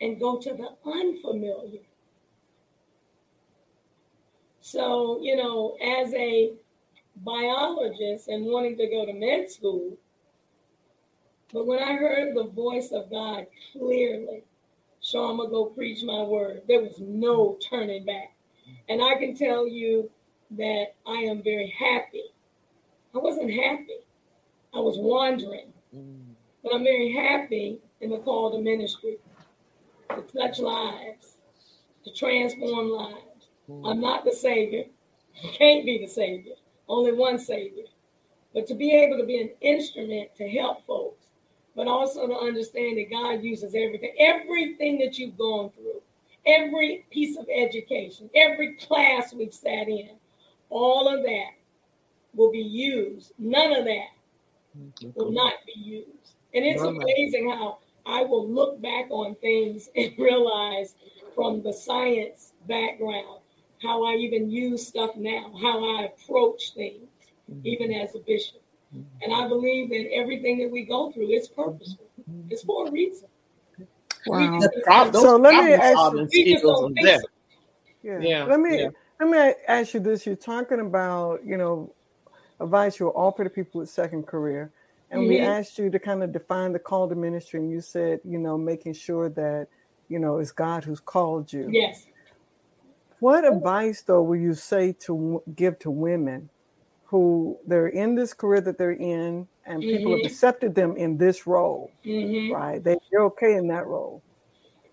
[0.00, 1.82] and go to the unfamiliar.
[4.60, 6.52] So you know as a
[7.24, 9.96] biologist and wanting to go to med school
[11.52, 14.44] but when i heard the voice of god clearly
[15.00, 18.36] so i'm going to go preach my word there was no turning back
[18.88, 20.10] and I can tell you
[20.52, 22.24] that I am very happy.
[23.14, 23.98] I wasn't happy,
[24.74, 25.72] I was wandering.
[25.94, 26.34] Mm.
[26.62, 29.18] But I'm very happy in the call to ministry
[30.10, 31.36] to touch lives,
[32.04, 33.48] to transform lives.
[33.70, 33.90] Mm.
[33.90, 34.84] I'm not the Savior,
[35.34, 36.54] can't be the Savior,
[36.88, 37.84] only one Savior.
[38.54, 41.26] But to be able to be an instrument to help folks,
[41.76, 46.02] but also to understand that God uses everything, everything that you've gone through
[46.48, 50.16] every piece of education, every class we've sat in,
[50.70, 51.50] all of that
[52.34, 53.32] will be used.
[53.38, 56.08] None of that will not be used.
[56.54, 60.94] And it's amazing how I will look back on things and realize
[61.34, 63.40] from the science background
[63.82, 67.08] how I even use stuff now, how I approach things,
[67.50, 67.66] mm-hmm.
[67.66, 68.60] even as a bishop.
[68.96, 69.22] Mm-hmm.
[69.22, 72.06] And I believe that everything that we go through is purposeful.
[72.28, 72.48] Mm-hmm.
[72.50, 73.28] It's for a reason.
[74.26, 74.60] Wow.
[75.12, 76.28] so let me ask you.
[78.02, 78.18] Yeah.
[78.20, 78.44] yeah.
[78.44, 78.88] Let me yeah.
[79.20, 80.26] let me ask you this.
[80.26, 81.92] You're talking about, you know,
[82.60, 84.72] advice you'll offer to people with second career.
[85.10, 85.30] And mm-hmm.
[85.30, 88.38] we asked you to kind of define the call to ministry, and you said, you
[88.38, 89.68] know, making sure that,
[90.08, 91.68] you know, it's God who's called you.
[91.70, 92.06] Yes.
[93.20, 96.50] What advice, though, will you say to give to women
[97.04, 99.96] who they're in this career that they're in, and mm-hmm.
[99.96, 102.52] people have accepted them in this role, mm-hmm.
[102.52, 102.82] right?
[102.82, 104.22] They, they're okay in that role,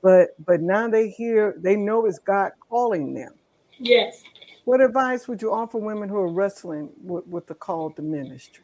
[0.02, 3.34] but but now they hear, they know it's God calling them.
[3.80, 4.22] Yes.
[4.66, 8.64] What advice would you offer women who are wrestling with, with the call to ministry?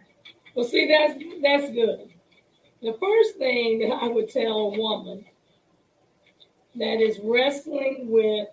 [0.55, 2.09] Well, see, that's that's good.
[2.82, 5.24] The first thing that I would tell a woman
[6.76, 8.47] that is wrestling with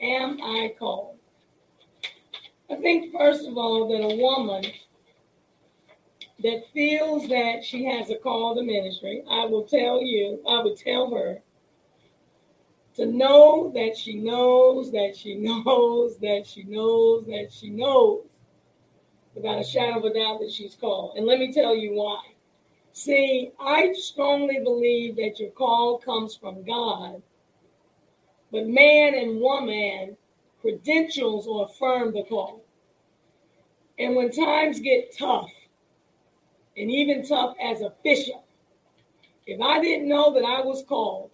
[0.00, 1.16] am I called?
[2.70, 4.64] I think first of all that a woman
[6.42, 10.76] that feels that she has a call to ministry, I will tell you, I would
[10.76, 11.40] tell her
[12.96, 18.24] to know that she knows that she knows that she knows that she knows
[19.34, 21.16] without a shadow of a doubt that she's called.
[21.16, 22.20] And let me tell you why.
[22.92, 27.22] See, I strongly believe that your call comes from God,
[28.50, 30.16] but man and woman
[30.60, 32.62] credentials will affirm the call.
[33.98, 35.50] And when times get tough,
[36.76, 38.42] and even tough as a bishop,
[39.46, 41.30] if I didn't know that I was called,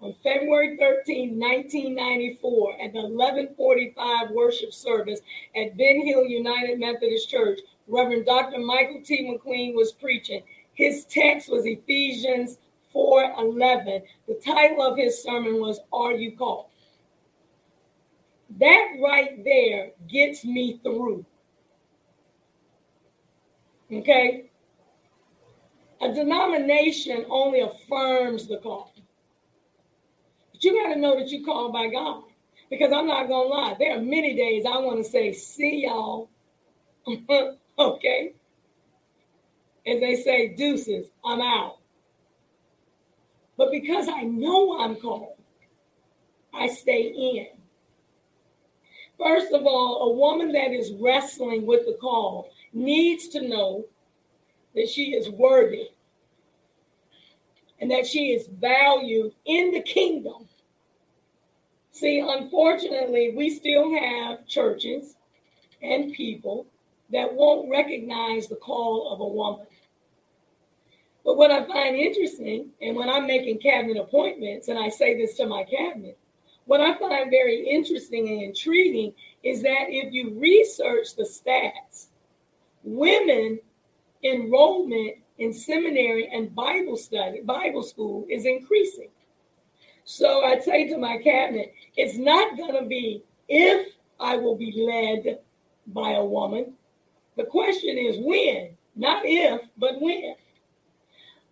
[0.00, 5.20] on February 13, 1994, at the 1145 worship service
[5.54, 8.58] at Ben Hill United Methodist Church, Reverend Dr.
[8.58, 9.22] Michael T.
[9.24, 10.42] McQueen was preaching.
[10.74, 12.58] His text was Ephesians
[12.92, 14.02] 4:11.
[14.26, 16.66] The title of his sermon was Are You Called?
[18.58, 21.24] That right there gets me through.
[23.90, 24.50] Okay?
[26.02, 28.92] A denomination only affirms the call
[30.52, 32.24] But you got to know that you're called by God.
[32.70, 35.84] Because I'm not going to lie, there are many days I want to say, see
[35.84, 36.28] y'all.
[37.78, 38.32] okay?
[39.86, 41.78] As they say, deuces, I'm out.
[43.56, 45.36] But because I know I'm called,
[46.54, 47.48] I stay in.
[49.18, 53.84] First of all, a woman that is wrestling with the call needs to know
[54.74, 55.88] that she is worthy
[57.80, 60.48] and that she is valued in the kingdom
[61.92, 65.14] See, unfortunately, we still have churches
[65.82, 66.66] and people
[67.10, 69.66] that won't recognize the call of a woman.
[71.22, 75.36] But what I find interesting, and when I'm making cabinet appointments, and I say this
[75.36, 76.18] to my cabinet,
[76.64, 79.12] what I find very interesting and intriguing
[79.42, 82.06] is that if you research the stats,
[82.82, 83.60] women
[84.22, 89.08] enrollment in seminary and Bible study, Bible school is increasing.
[90.04, 94.72] So I say to my cabinet, it's not going to be if I will be
[94.76, 95.38] led
[95.88, 96.74] by a woman.
[97.36, 100.34] The question is when, not if, but when.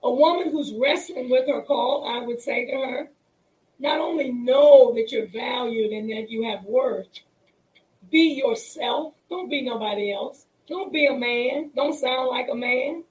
[0.03, 3.11] A woman who's wrestling with her call, I would say to her,
[3.79, 7.09] not only know that you're valued and that you have worth,
[8.11, 9.15] be yourself.
[9.29, 10.47] Don't be nobody else.
[10.71, 11.73] Don't be a man.
[11.75, 13.03] Don't sound like a man.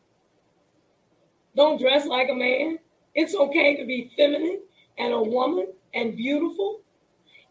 [1.57, 2.79] Don't dress like a man.
[3.13, 4.61] It's okay to be feminine
[4.97, 6.79] and a woman and beautiful.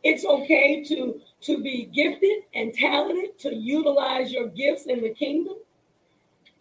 [0.03, 5.57] It's okay to, to be gifted and talented, to utilize your gifts in the kingdom.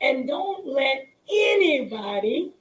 [0.02, 2.52] And don't let anybody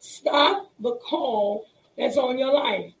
[0.00, 2.92] stop the call that's on your life.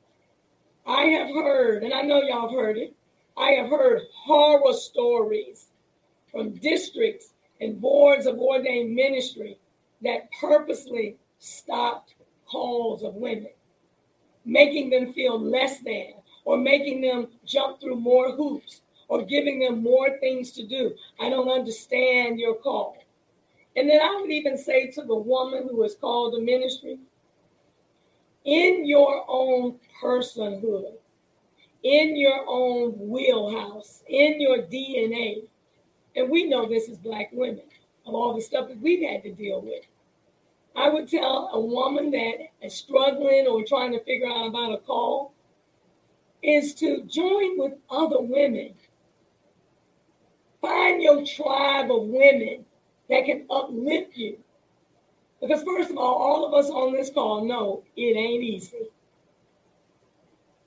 [0.86, 2.94] I have heard, and I know y'all have heard it,
[3.36, 5.68] I have heard horror stories
[6.34, 9.56] from districts and boards of ordained ministry
[10.02, 12.14] that purposely stopped
[12.46, 13.48] calls of women
[14.44, 16.12] making them feel less than,
[16.44, 20.94] or making them jump through more hoops, or giving them more things to do.
[21.20, 22.98] I don't understand your call.
[23.76, 26.98] And then I would even say to the woman who is called to ministry,
[28.44, 30.92] in your own personhood,
[31.82, 35.44] in your own wheelhouse, in your DNA,
[36.16, 37.64] and we know this is black women
[38.06, 39.84] of all the stuff that we've had to deal with.
[40.76, 44.78] I would tell a woman that is struggling or trying to figure out about a
[44.78, 45.32] call
[46.42, 48.74] is to join with other women.
[50.60, 52.64] Find your tribe of women
[53.08, 54.38] that can uplift you.
[55.40, 58.88] Because, first of all, all of us on this call know it ain't easy.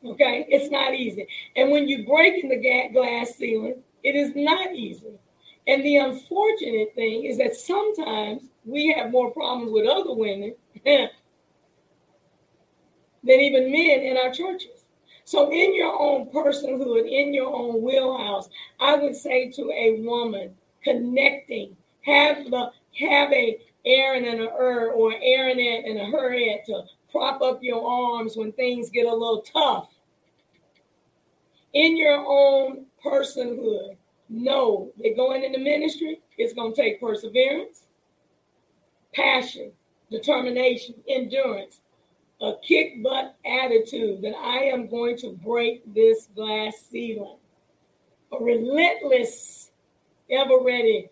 [0.05, 0.45] Okay?
[0.49, 1.27] It's not easy.
[1.55, 5.19] And when you break in the glass ceiling, it is not easy.
[5.67, 10.55] And the unfortunate thing is that sometimes we have more problems with other women
[10.85, 11.09] than
[13.23, 14.85] even men in our churches.
[15.25, 18.49] So, in your own personhood, in your own wheelhouse,
[18.79, 24.91] I would say to a woman connecting, have the have a Aaron and a Hur
[24.91, 29.41] or Aaronette and a Hurette to prop up your arms when things get a little
[29.41, 29.89] tough.
[31.73, 33.97] In your own personhood,
[34.29, 37.83] know that going into ministry It's going to take perseverance,
[39.13, 39.71] passion,
[40.11, 41.79] determination, endurance,
[42.41, 47.37] a kick butt attitude that I am going to break this glass ceiling,
[48.31, 49.71] a relentless,
[50.29, 51.09] ever ready,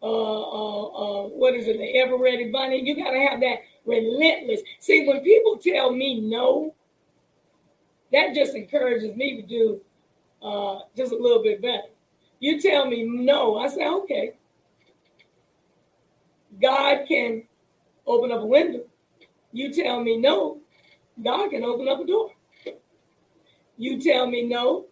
[0.00, 2.80] uh, uh, uh, what is it, the ever ready bunny?
[2.84, 4.60] You got to have that relentless.
[4.78, 6.74] See, when people tell me no,
[8.12, 9.80] that just encourages me to do
[10.40, 11.88] uh, just a little bit better.
[12.40, 14.34] You tell me no, I say, okay.
[16.60, 17.44] God can
[18.06, 18.84] open up a window.
[19.52, 20.58] You tell me no,
[21.22, 22.30] God can open up a door.
[23.76, 24.86] You tell me no,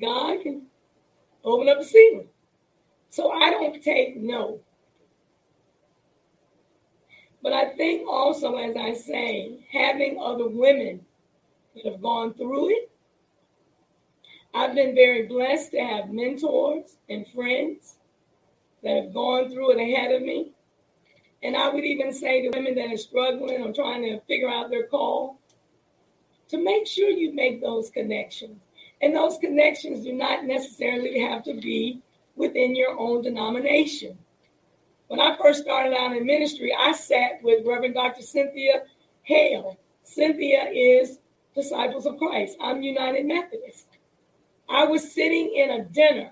[0.00, 0.66] God can
[1.44, 2.28] open up a ceiling.
[3.10, 4.60] So I don't take no.
[7.42, 11.00] But I think also, as I say, having other women
[11.74, 12.91] that have gone through it
[14.54, 17.96] I've been very blessed to have mentors and friends
[18.82, 20.52] that have gone through it ahead of me.
[21.42, 24.70] And I would even say to women that are struggling or trying to figure out
[24.70, 25.38] their call
[26.48, 28.60] to make sure you make those connections.
[29.00, 32.00] And those connections do not necessarily have to be
[32.36, 34.18] within your own denomination.
[35.08, 38.22] When I first started out in ministry, I sat with Reverend Dr.
[38.22, 38.82] Cynthia
[39.22, 39.78] Hale.
[40.04, 41.18] Cynthia is
[41.54, 42.56] Disciples of Christ.
[42.60, 43.86] I'm United Methodist.
[44.68, 46.30] I was sitting in a dinner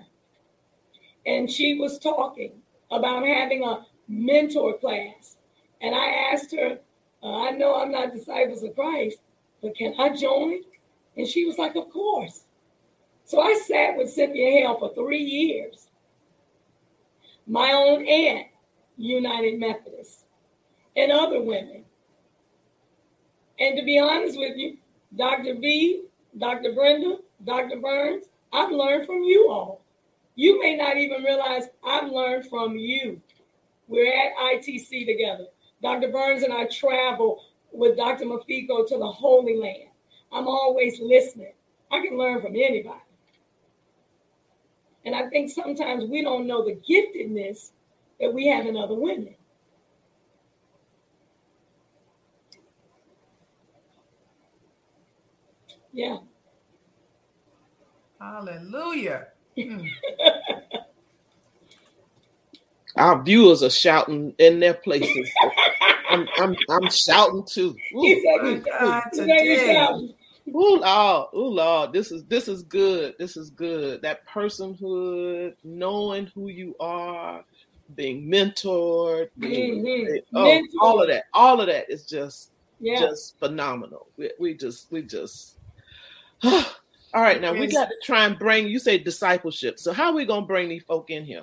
[1.27, 2.53] and she was talking
[2.91, 5.37] about having a mentor class.
[5.81, 6.79] And I asked her,
[7.23, 9.19] uh, I know I'm not disciples of Christ,
[9.63, 10.61] but can I join?
[11.17, 12.45] And she was like, Of course.
[13.25, 15.89] So I sat with Cynthia Hale for three years.
[17.47, 18.47] My own aunt,
[18.97, 20.25] United Methodist,
[20.97, 21.85] and other women.
[23.59, 24.79] And to be honest with you,
[25.17, 25.55] Dr.
[25.55, 26.05] V,
[26.39, 26.73] Dr.
[26.73, 27.81] Brenda, Dr.
[27.81, 29.83] Burns, I've learned from you all.
[30.35, 33.21] You may not even realize I've learned from you.
[33.89, 35.47] We're at ITC together.
[35.83, 36.11] Dr.
[36.11, 38.25] Burns and I travel with Dr.
[38.25, 39.91] Mafico to the Holy Land.
[40.33, 41.53] I'm always listening.
[41.91, 43.01] I can learn from anybody.
[45.05, 47.73] And I think sometimes we don't know the giftedness
[48.21, 49.35] that we have in other women.
[55.93, 56.19] Yeah.
[58.21, 59.29] Hallelujah.
[59.57, 59.87] Hmm.
[62.97, 65.31] Our viewers are shouting in their places.
[66.11, 67.77] I'm, I'm, I'm shouting too.
[67.95, 68.63] Ooh,
[70.49, 73.15] Ooh, Lord, ooh, Lord, this is this is good.
[73.19, 74.03] This is good.
[74.03, 77.45] That personhood, knowing who you are,
[77.95, 80.37] being mentored, being, mm-hmm.
[80.37, 80.65] oh, mentored.
[80.81, 82.51] all of that, all of that is just
[82.81, 82.99] yeah.
[82.99, 84.09] just phenomenal.
[84.17, 85.59] We, we just we just
[87.13, 88.69] All right, now we got to try and bring.
[88.69, 89.79] You say discipleship.
[89.79, 91.43] So how are we gonna bring these folk in here?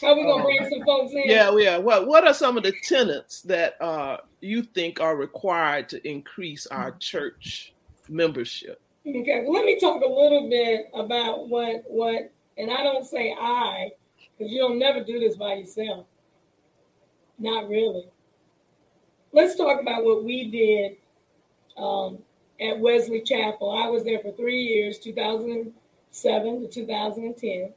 [0.00, 1.22] How are we gonna bring some folks in?
[1.26, 1.80] Yeah, we are.
[1.80, 6.66] What What are some of the tenets that uh, you think are required to increase
[6.66, 7.72] our church
[8.08, 8.80] membership?
[9.06, 13.36] Okay, well, let me talk a little bit about what what, and I don't say
[13.38, 13.90] I,
[14.36, 16.06] because you don't never do this by yourself.
[17.38, 18.06] Not really.
[19.32, 20.96] Let's talk about what we did
[21.76, 22.18] um,
[22.60, 23.70] at Wesley Chapel.
[23.70, 27.72] I was there for three years, 2007 to 2010.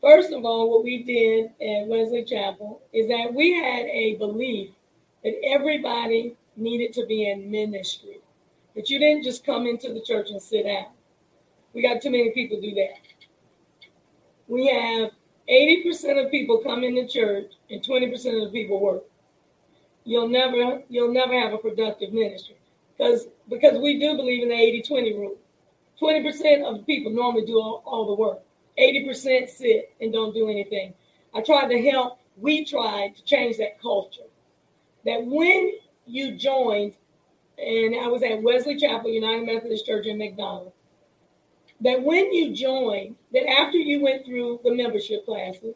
[0.00, 4.70] First of all, what we did at Wesley Chapel is that we had a belief
[5.22, 8.18] that everybody needed to be in ministry,
[8.74, 10.88] that you didn't just come into the church and sit down.
[11.72, 13.00] We got too many people do that.
[14.46, 15.10] We have
[15.48, 19.04] 80% of people come into church and 20% of the people work.
[20.04, 22.56] You'll never you'll never have a productive ministry
[22.96, 25.36] because because we do believe in the 80-20 rule.
[26.00, 28.40] 20% of the people normally do all, all the work.
[28.78, 30.92] 80% sit and don't do anything.
[31.34, 34.22] I tried to help, we tried to change that culture.
[35.04, 35.72] That when
[36.06, 36.94] you joined,
[37.58, 40.72] and I was at Wesley Chapel, United Methodist Church in McDonough,
[41.80, 45.74] that when you joined, that after you went through the membership classes,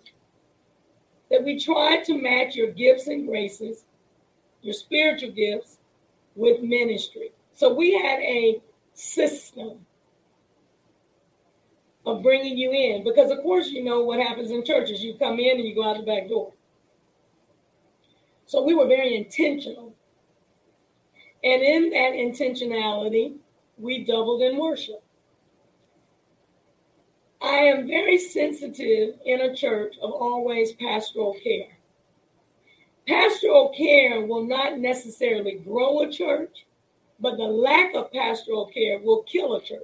[1.30, 3.84] that we tried to match your gifts and graces,
[4.62, 5.77] your spiritual gifts,
[6.38, 7.32] with ministry.
[7.52, 8.62] So we had a
[8.94, 9.84] system
[12.06, 15.02] of bringing you in because, of course, you know what happens in churches.
[15.02, 16.52] You come in and you go out the back door.
[18.46, 19.94] So we were very intentional.
[21.42, 23.36] And in that intentionality,
[23.76, 25.02] we doubled in worship.
[27.42, 31.77] I am very sensitive in a church of always pastoral care.
[33.08, 36.66] Pastoral care will not necessarily grow a church,
[37.18, 39.80] but the lack of pastoral care will kill a church.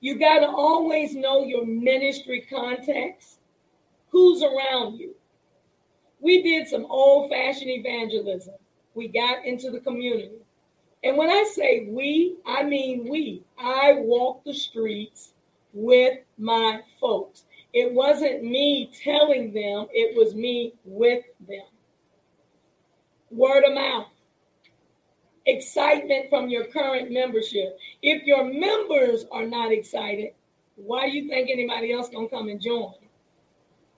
[0.00, 3.38] You got to always know your ministry context,
[4.10, 5.14] who's around you.
[6.20, 8.54] We did some old fashioned evangelism.
[8.94, 10.42] We got into the community.
[11.04, 13.44] And when I say we, I mean we.
[13.58, 15.34] I walk the streets
[15.72, 17.44] with my folks.
[17.74, 21.66] It wasn't me telling them, it was me with them.
[23.32, 24.06] Word of mouth.
[25.44, 27.76] Excitement from your current membership.
[28.00, 30.30] If your members are not excited,
[30.76, 32.94] why do you think anybody else gonna come and join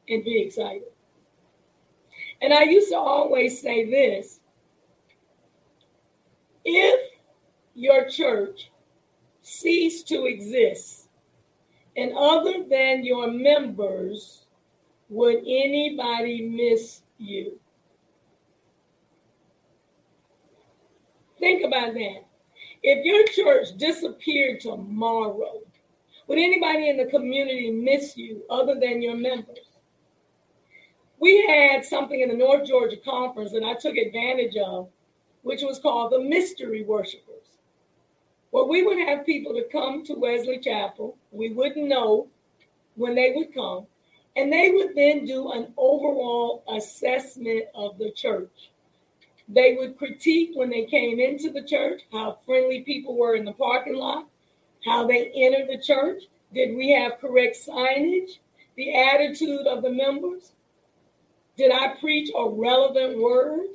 [0.09, 0.89] and be excited?
[2.41, 4.41] And I used to always say this
[6.65, 7.11] if
[7.75, 8.71] your church
[9.43, 11.06] ceased to exist
[11.97, 14.45] and other than your members,
[15.09, 17.59] would anybody miss you?
[21.39, 22.25] Think about that.
[22.83, 25.61] If your church disappeared tomorrow,
[26.27, 29.59] would anybody in the community miss you other than your members?
[31.19, 34.89] We had something in the North Georgia Conference that I took advantage of,
[35.43, 37.26] which was called the Mystery Worshipers.
[38.57, 41.19] Well, we would have people to come to Wesley Chapel.
[41.31, 42.29] We wouldn't know
[42.95, 43.87] when they would come.
[44.35, 48.71] And they would then do an overall assessment of the church.
[49.47, 53.53] They would critique when they came into the church, how friendly people were in the
[53.53, 54.27] parking lot,
[54.87, 56.23] how they entered the church.
[56.55, 58.39] Did we have correct signage?
[58.75, 60.53] The attitude of the members?
[61.59, 63.67] Did I preach a relevant word?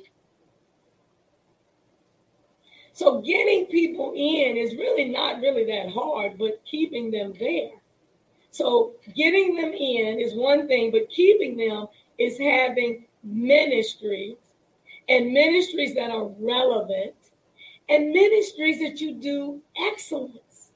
[2.92, 7.70] So getting people in is really not really that hard, but keeping them there.
[8.50, 11.86] So getting them in is one thing, but keeping them
[12.18, 14.36] is having ministries
[15.08, 17.14] and ministries that are relevant
[17.88, 20.70] and ministries that you do excellence.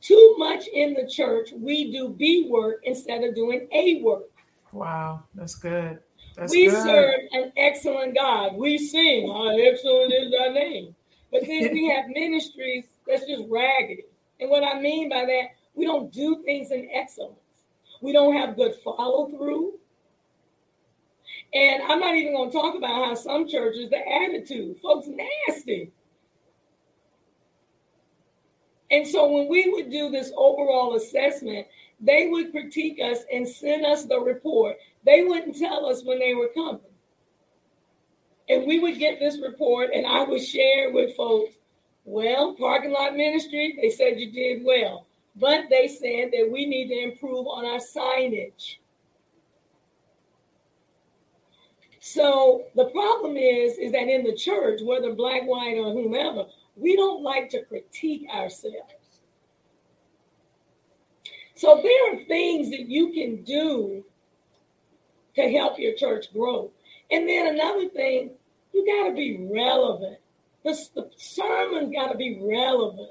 [0.00, 4.30] Too much in the church, we do B work instead of doing A work.
[4.72, 6.00] Wow, that's good.
[6.36, 6.82] That's we good.
[6.82, 8.56] serve an excellent God.
[8.56, 10.96] We sing, How excellent is thy name.
[11.32, 14.04] But then we have ministries that's just raggedy.
[14.38, 17.38] And what I mean by that, we don't do things in excellence.
[18.02, 19.74] We don't have good follow through.
[21.54, 25.90] And I'm not even going to talk about how some churches, the attitude, folks, nasty.
[28.90, 31.66] And so when we would do this overall assessment,
[31.98, 34.76] they would critique us and send us the report.
[35.06, 36.80] They wouldn't tell us when they were coming.
[38.52, 41.54] And we would get this report, and I would share with folks,
[42.04, 45.06] well, parking lot ministry, they said you did well.
[45.36, 48.76] But they said that we need to improve on our signage.
[52.00, 56.46] So the problem is, is that in the church, whether black, white, or whomever,
[56.76, 59.20] we don't like to critique ourselves.
[61.54, 64.04] So there are things that you can do
[65.36, 66.70] to help your church grow.
[67.10, 68.32] And then another thing,
[68.72, 70.18] you got to be relevant.
[70.64, 73.10] The, the sermon got to be relevant.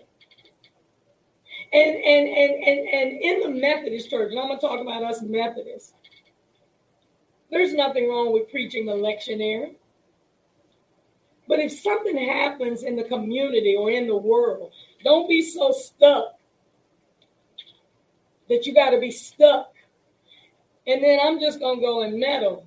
[1.74, 5.04] And, and, and, and, and in the Methodist church, and I'm going to talk about
[5.04, 5.94] us Methodists,
[7.50, 9.76] there's nothing wrong with preaching the lectionary.
[11.48, 14.72] But if something happens in the community or in the world,
[15.04, 16.38] don't be so stuck
[18.48, 19.74] that you got to be stuck.
[20.88, 22.66] And then I'm just going to go and meddle.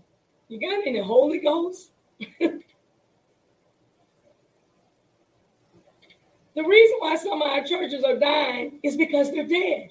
[0.48, 1.90] You got any Holy Ghost?
[6.54, 9.90] the reason why some of our churches are dying is because they're dead.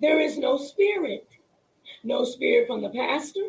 [0.00, 1.28] There is no spirit.
[2.04, 3.42] No spirit from the pastor,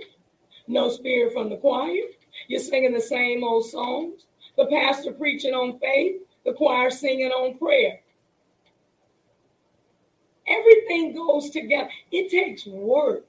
[0.68, 2.02] no spirit from the choir.
[2.48, 4.26] You're singing the same old songs.
[4.58, 8.00] The pastor preaching on faith, the choir singing on prayer.
[10.48, 11.90] Everything goes together.
[12.12, 13.26] It takes work.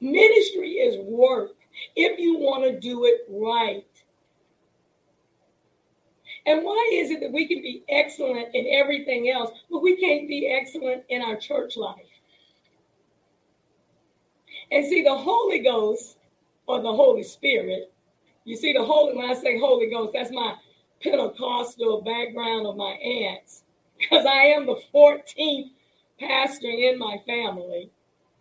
[0.00, 1.52] Ministry is work
[1.94, 3.86] if you want to do it right.
[6.46, 10.28] And why is it that we can be excellent in everything else, but we can't
[10.28, 11.96] be excellent in our church life?
[14.70, 16.18] And see, the Holy Ghost
[16.66, 17.92] or the Holy Spirit,
[18.44, 20.54] you see, the Holy, when I say Holy Ghost, that's my
[21.02, 23.64] Pentecostal background of my aunts,
[23.98, 25.70] because I am the 14th
[26.18, 27.90] pastor in my family.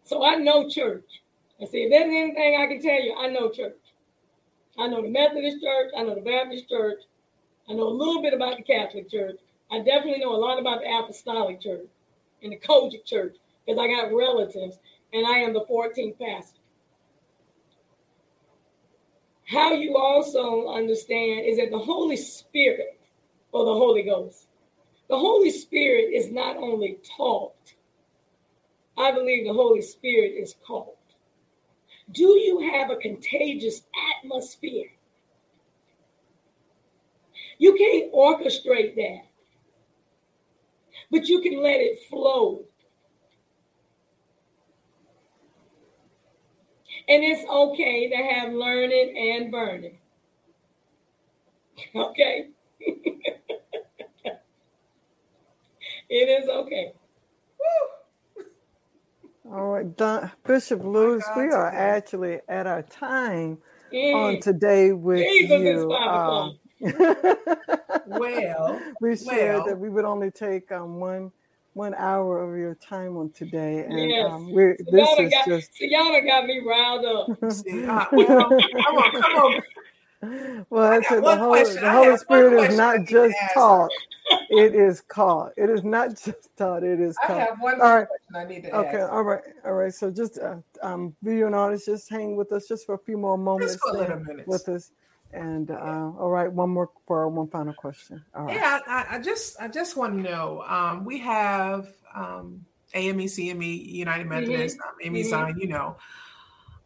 [0.04, 1.22] So I know church.
[1.60, 3.78] And see, if there's anything I can tell you, I know church.
[4.78, 7.00] I know the Methodist church, I know the Baptist church,
[7.70, 9.38] I know a little bit about the Catholic church.
[9.72, 11.88] I definitely know a lot about the Apostolic church
[12.44, 13.36] and the COGIC church
[13.66, 14.78] because I got relatives
[15.14, 16.60] and I am the 14th pastor.
[19.46, 23.00] How you also understand is that the Holy Spirit
[23.52, 24.48] or the Holy Ghost,
[25.08, 27.54] the Holy Spirit is not only taught,
[28.98, 30.96] I believe the Holy Spirit is called.
[32.12, 33.82] Do you have a contagious
[34.18, 34.90] atmosphere?
[37.58, 39.26] You can't orchestrate that,
[41.12, 42.66] but you can let it flow.
[47.08, 50.00] And it's okay to have learning and burning.
[51.96, 52.50] Okay?
[52.80, 53.64] it
[56.10, 56.94] is okay.
[59.52, 63.60] All right, Don, Bishop Lewis, we are actually at our time
[63.94, 64.16] mm.
[64.16, 65.92] on today with Jesus you.
[65.92, 69.68] Um, well, we shared well.
[69.68, 71.32] that we would only take um, one
[71.74, 74.32] one hour of your time on today, and yes.
[74.32, 75.78] um, we're, so this is got, just.
[75.78, 77.28] So y'all got me riled up.
[77.52, 79.62] See, uh, well, come on, come on.
[80.72, 83.92] Well, the, Holy, the Holy Spirit is not just taught;
[84.50, 85.52] it is caught.
[85.56, 87.38] It is not just taught; it is caught.
[87.38, 88.08] I have one all right.
[88.08, 89.12] question I need to okay, ask.
[89.12, 89.94] all right, all right.
[89.94, 93.20] So just uh, um, video and audience, just hang with us just for a few
[93.20, 93.74] more moments.
[93.74, 94.48] Just for a little minutes.
[94.48, 94.90] with us.
[95.34, 98.24] And uh, all right, one more for one final question.
[98.34, 98.56] All right.
[98.56, 100.64] Yeah, I, I just I just want to know.
[100.68, 104.90] Um, we have um, AME, CME, United Methodist, mm-hmm.
[104.90, 105.30] um, AME mm-hmm.
[105.30, 105.98] Zion, you know,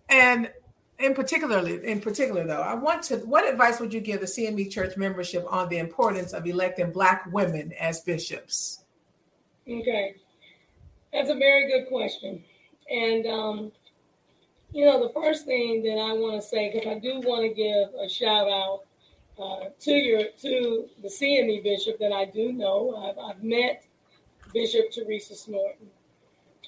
[0.09, 0.51] and
[0.97, 3.17] in particularly in particular though, I want to.
[3.17, 7.31] What advice would you give the CME Church membership on the importance of electing Black
[7.31, 8.83] women as bishops?
[9.67, 10.15] Okay,
[11.13, 12.43] that's a very good question,
[12.89, 13.71] and um,
[14.71, 17.49] you know, the first thing that I want to say, because I do want to
[17.53, 18.81] give a shout out
[19.41, 22.95] uh, to your to the CME bishop that I do know.
[22.95, 23.85] I've, I've met
[24.53, 25.87] Bishop Teresa Snorton,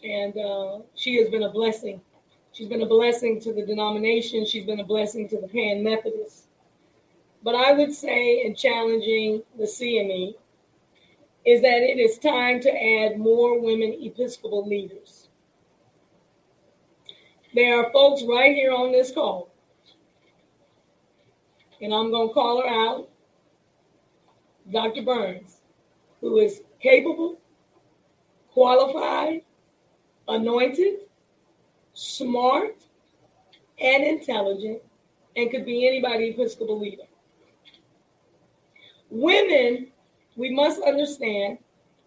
[0.03, 2.01] and uh, she has been a blessing.
[2.53, 4.45] She's been a blessing to the denomination.
[4.45, 6.47] She's been a blessing to the Pan Methodists.
[7.43, 10.35] But I would say, in challenging the CME,
[11.45, 15.20] is that it is time to add more women Episcopal leaders
[17.53, 19.49] there are folks right here on this call,
[21.81, 23.09] and I'm going to call her out
[24.71, 25.01] Dr.
[25.01, 25.57] Burns,
[26.21, 27.39] who is capable,
[28.51, 29.41] qualified,
[30.27, 30.99] anointed,
[31.93, 32.75] smart,
[33.81, 34.81] and intelligent,
[35.35, 37.03] and could be anybody Episcopal leader.
[39.09, 39.87] Women,
[40.35, 41.57] we must understand,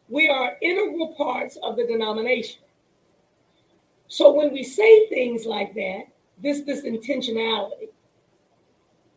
[0.08, 2.60] we are integral parts of the denomination.
[4.14, 6.04] So when we say things like that,
[6.40, 7.88] this this intentionality.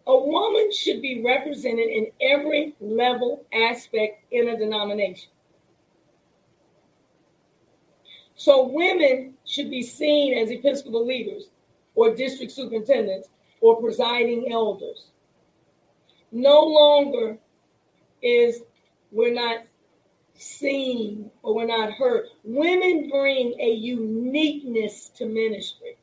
[0.07, 5.29] A woman should be represented in every level aspect in a denomination.
[8.33, 11.49] So women should be seen as Episcopal leaders
[11.93, 13.29] or district superintendents
[13.61, 15.11] or presiding elders.
[16.31, 17.37] No longer
[18.23, 18.63] is
[19.11, 19.59] we're not
[20.38, 22.27] seen or we're not heard.
[22.43, 25.97] Women bring a uniqueness to ministry.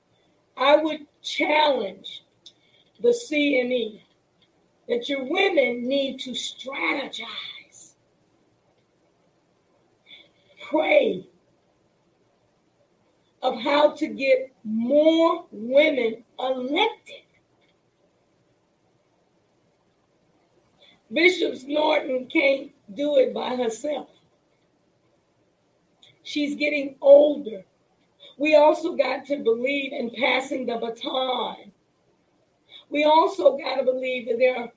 [0.57, 2.25] I would challenge
[3.01, 4.01] the CME
[4.89, 7.95] that your women need to strategize,
[10.69, 11.27] pray
[13.43, 17.23] of how to get more women elected.
[21.13, 24.09] Bishop Norton can't do it by herself.
[26.25, 27.65] She's getting older.
[28.37, 31.71] We also got to believe in passing the baton.
[32.91, 34.73] We also got to believe that there are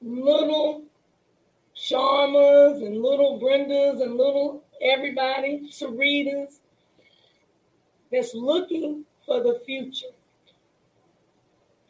[0.00, 0.84] little
[1.76, 6.60] Sharmas and little Brendas and little everybody, Saritas,
[8.12, 10.06] that's looking for the future.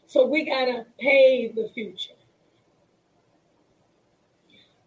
[0.06, 2.14] So we got to pave the future.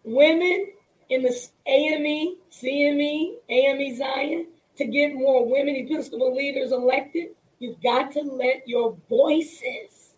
[0.04, 0.73] Women
[1.08, 4.46] in the AME, CME, AME Zion
[4.76, 7.28] to get more women Episcopal leaders elected,
[7.58, 10.14] you've got to let your voices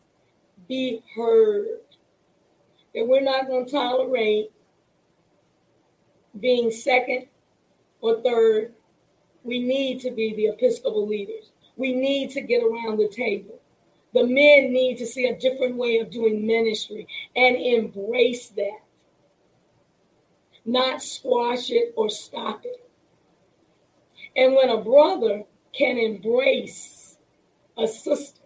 [0.69, 1.81] be heard.
[2.95, 4.51] That we're not going to tolerate
[6.41, 7.27] being second
[8.01, 8.73] or third.
[9.45, 11.53] We need to be the Episcopal leaders.
[11.77, 13.61] We need to get around the table.
[14.15, 17.07] The men need to see a different way of doing ministry
[17.37, 18.81] and embrace that,
[20.67, 22.89] not squash it or stop it.
[24.37, 27.17] And when a brother can embrace
[27.79, 28.43] a sister,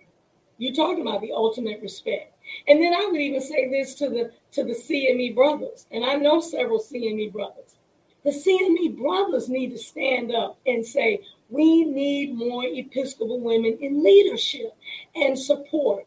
[0.59, 2.37] you're talking about the ultimate respect.
[2.68, 6.14] And then I would even say this to the to the CME brothers, and I
[6.16, 7.77] know several CME brothers.
[8.25, 14.05] The CME brothers need to stand up and say, we need more Episcopal women in
[14.05, 14.75] leadership
[15.14, 16.07] and support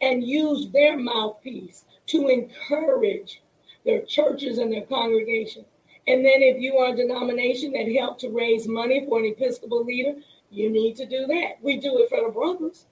[0.00, 3.42] and use their mouthpiece to encourage
[3.84, 5.64] their churches and their congregation.
[6.06, 9.84] And then if you are a denomination that helped to raise money for an Episcopal
[9.84, 10.14] leader,
[10.50, 11.62] you need to do that.
[11.62, 12.86] We do it for the brothers.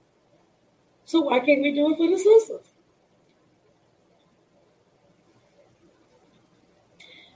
[1.05, 2.71] So why can't we do it for the sisters?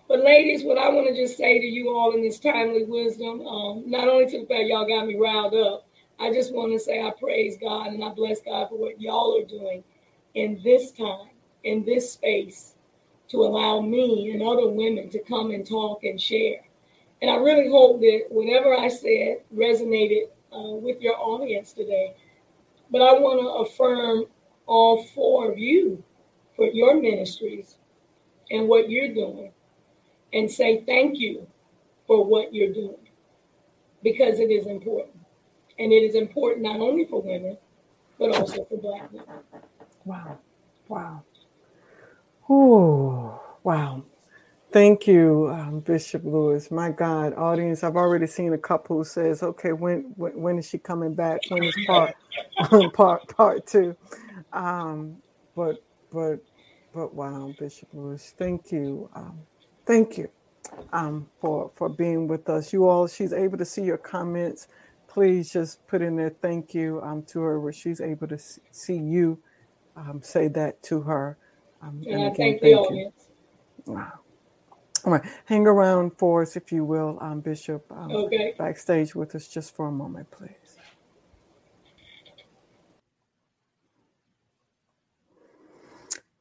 [0.08, 3.46] But ladies, what I want to just say to you all in this timely wisdom,
[3.46, 5.88] um, not only to the fact y'all got me riled up,
[6.20, 9.38] I just want to say I praise God and I bless God for what y'all
[9.38, 9.84] are doing
[10.36, 11.30] in this time,
[11.64, 12.75] in this space,
[13.30, 16.62] to allow me and other women to come and talk and share.
[17.22, 22.14] And I really hope that whatever I said resonated uh, with your audience today.
[22.92, 24.26] But I want to affirm
[24.68, 26.04] all four of you
[26.56, 27.78] for your ministries
[28.52, 29.52] and what you're doing
[30.34, 31.48] and say thank you
[32.08, 33.08] for what you're doing
[34.04, 35.16] because it is important.
[35.80, 37.58] And it is important not only for women,
[38.20, 39.28] but also for Black women.
[40.06, 40.38] Wow.
[40.88, 41.24] Wow.
[42.50, 44.04] Oh, wow.
[44.72, 46.72] Thank you, um, Bishop Lewis.
[46.72, 50.68] My God, audience, I've already seen a couple who says, "Okay, when when, when is
[50.70, 51.42] she coming back?
[51.50, 52.16] When is part
[52.94, 53.98] part part two?
[54.54, 55.18] Um,
[55.56, 55.78] but
[56.12, 56.38] but
[56.94, 59.10] but wow, Bishop Lewis, thank you.
[59.16, 59.48] Um,
[59.88, 60.30] Thank you
[60.94, 62.74] um, for for being with us.
[62.74, 64.68] You all, she's able to see your comments.
[65.08, 68.38] Please just put in there thank you um, to her where she's able to
[68.72, 69.40] see you
[69.98, 71.38] um, say that to her.
[71.82, 73.12] Um, and, again, thank, thank you.
[73.86, 74.14] Wow.
[75.06, 77.86] All right, hang around for us if you will, um, Bishop.
[77.92, 78.56] Um, okay.
[78.58, 80.50] Backstage with us just for a moment, please.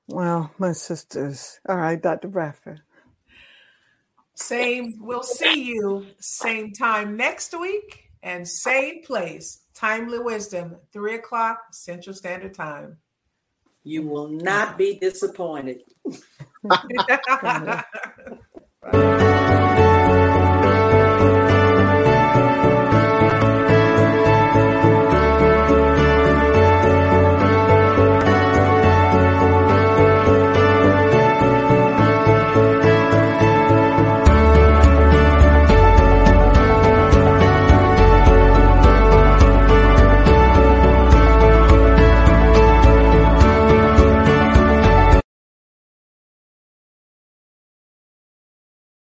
[0.07, 1.61] Well, my sisters.
[1.68, 2.28] All right, Dr.
[2.28, 2.82] Bradford.
[4.35, 9.61] Same, we'll see you same time next week and same place.
[9.74, 12.99] Timely Wisdom, three o'clock Central Standard Time.
[13.85, 15.82] You will not be disappointed.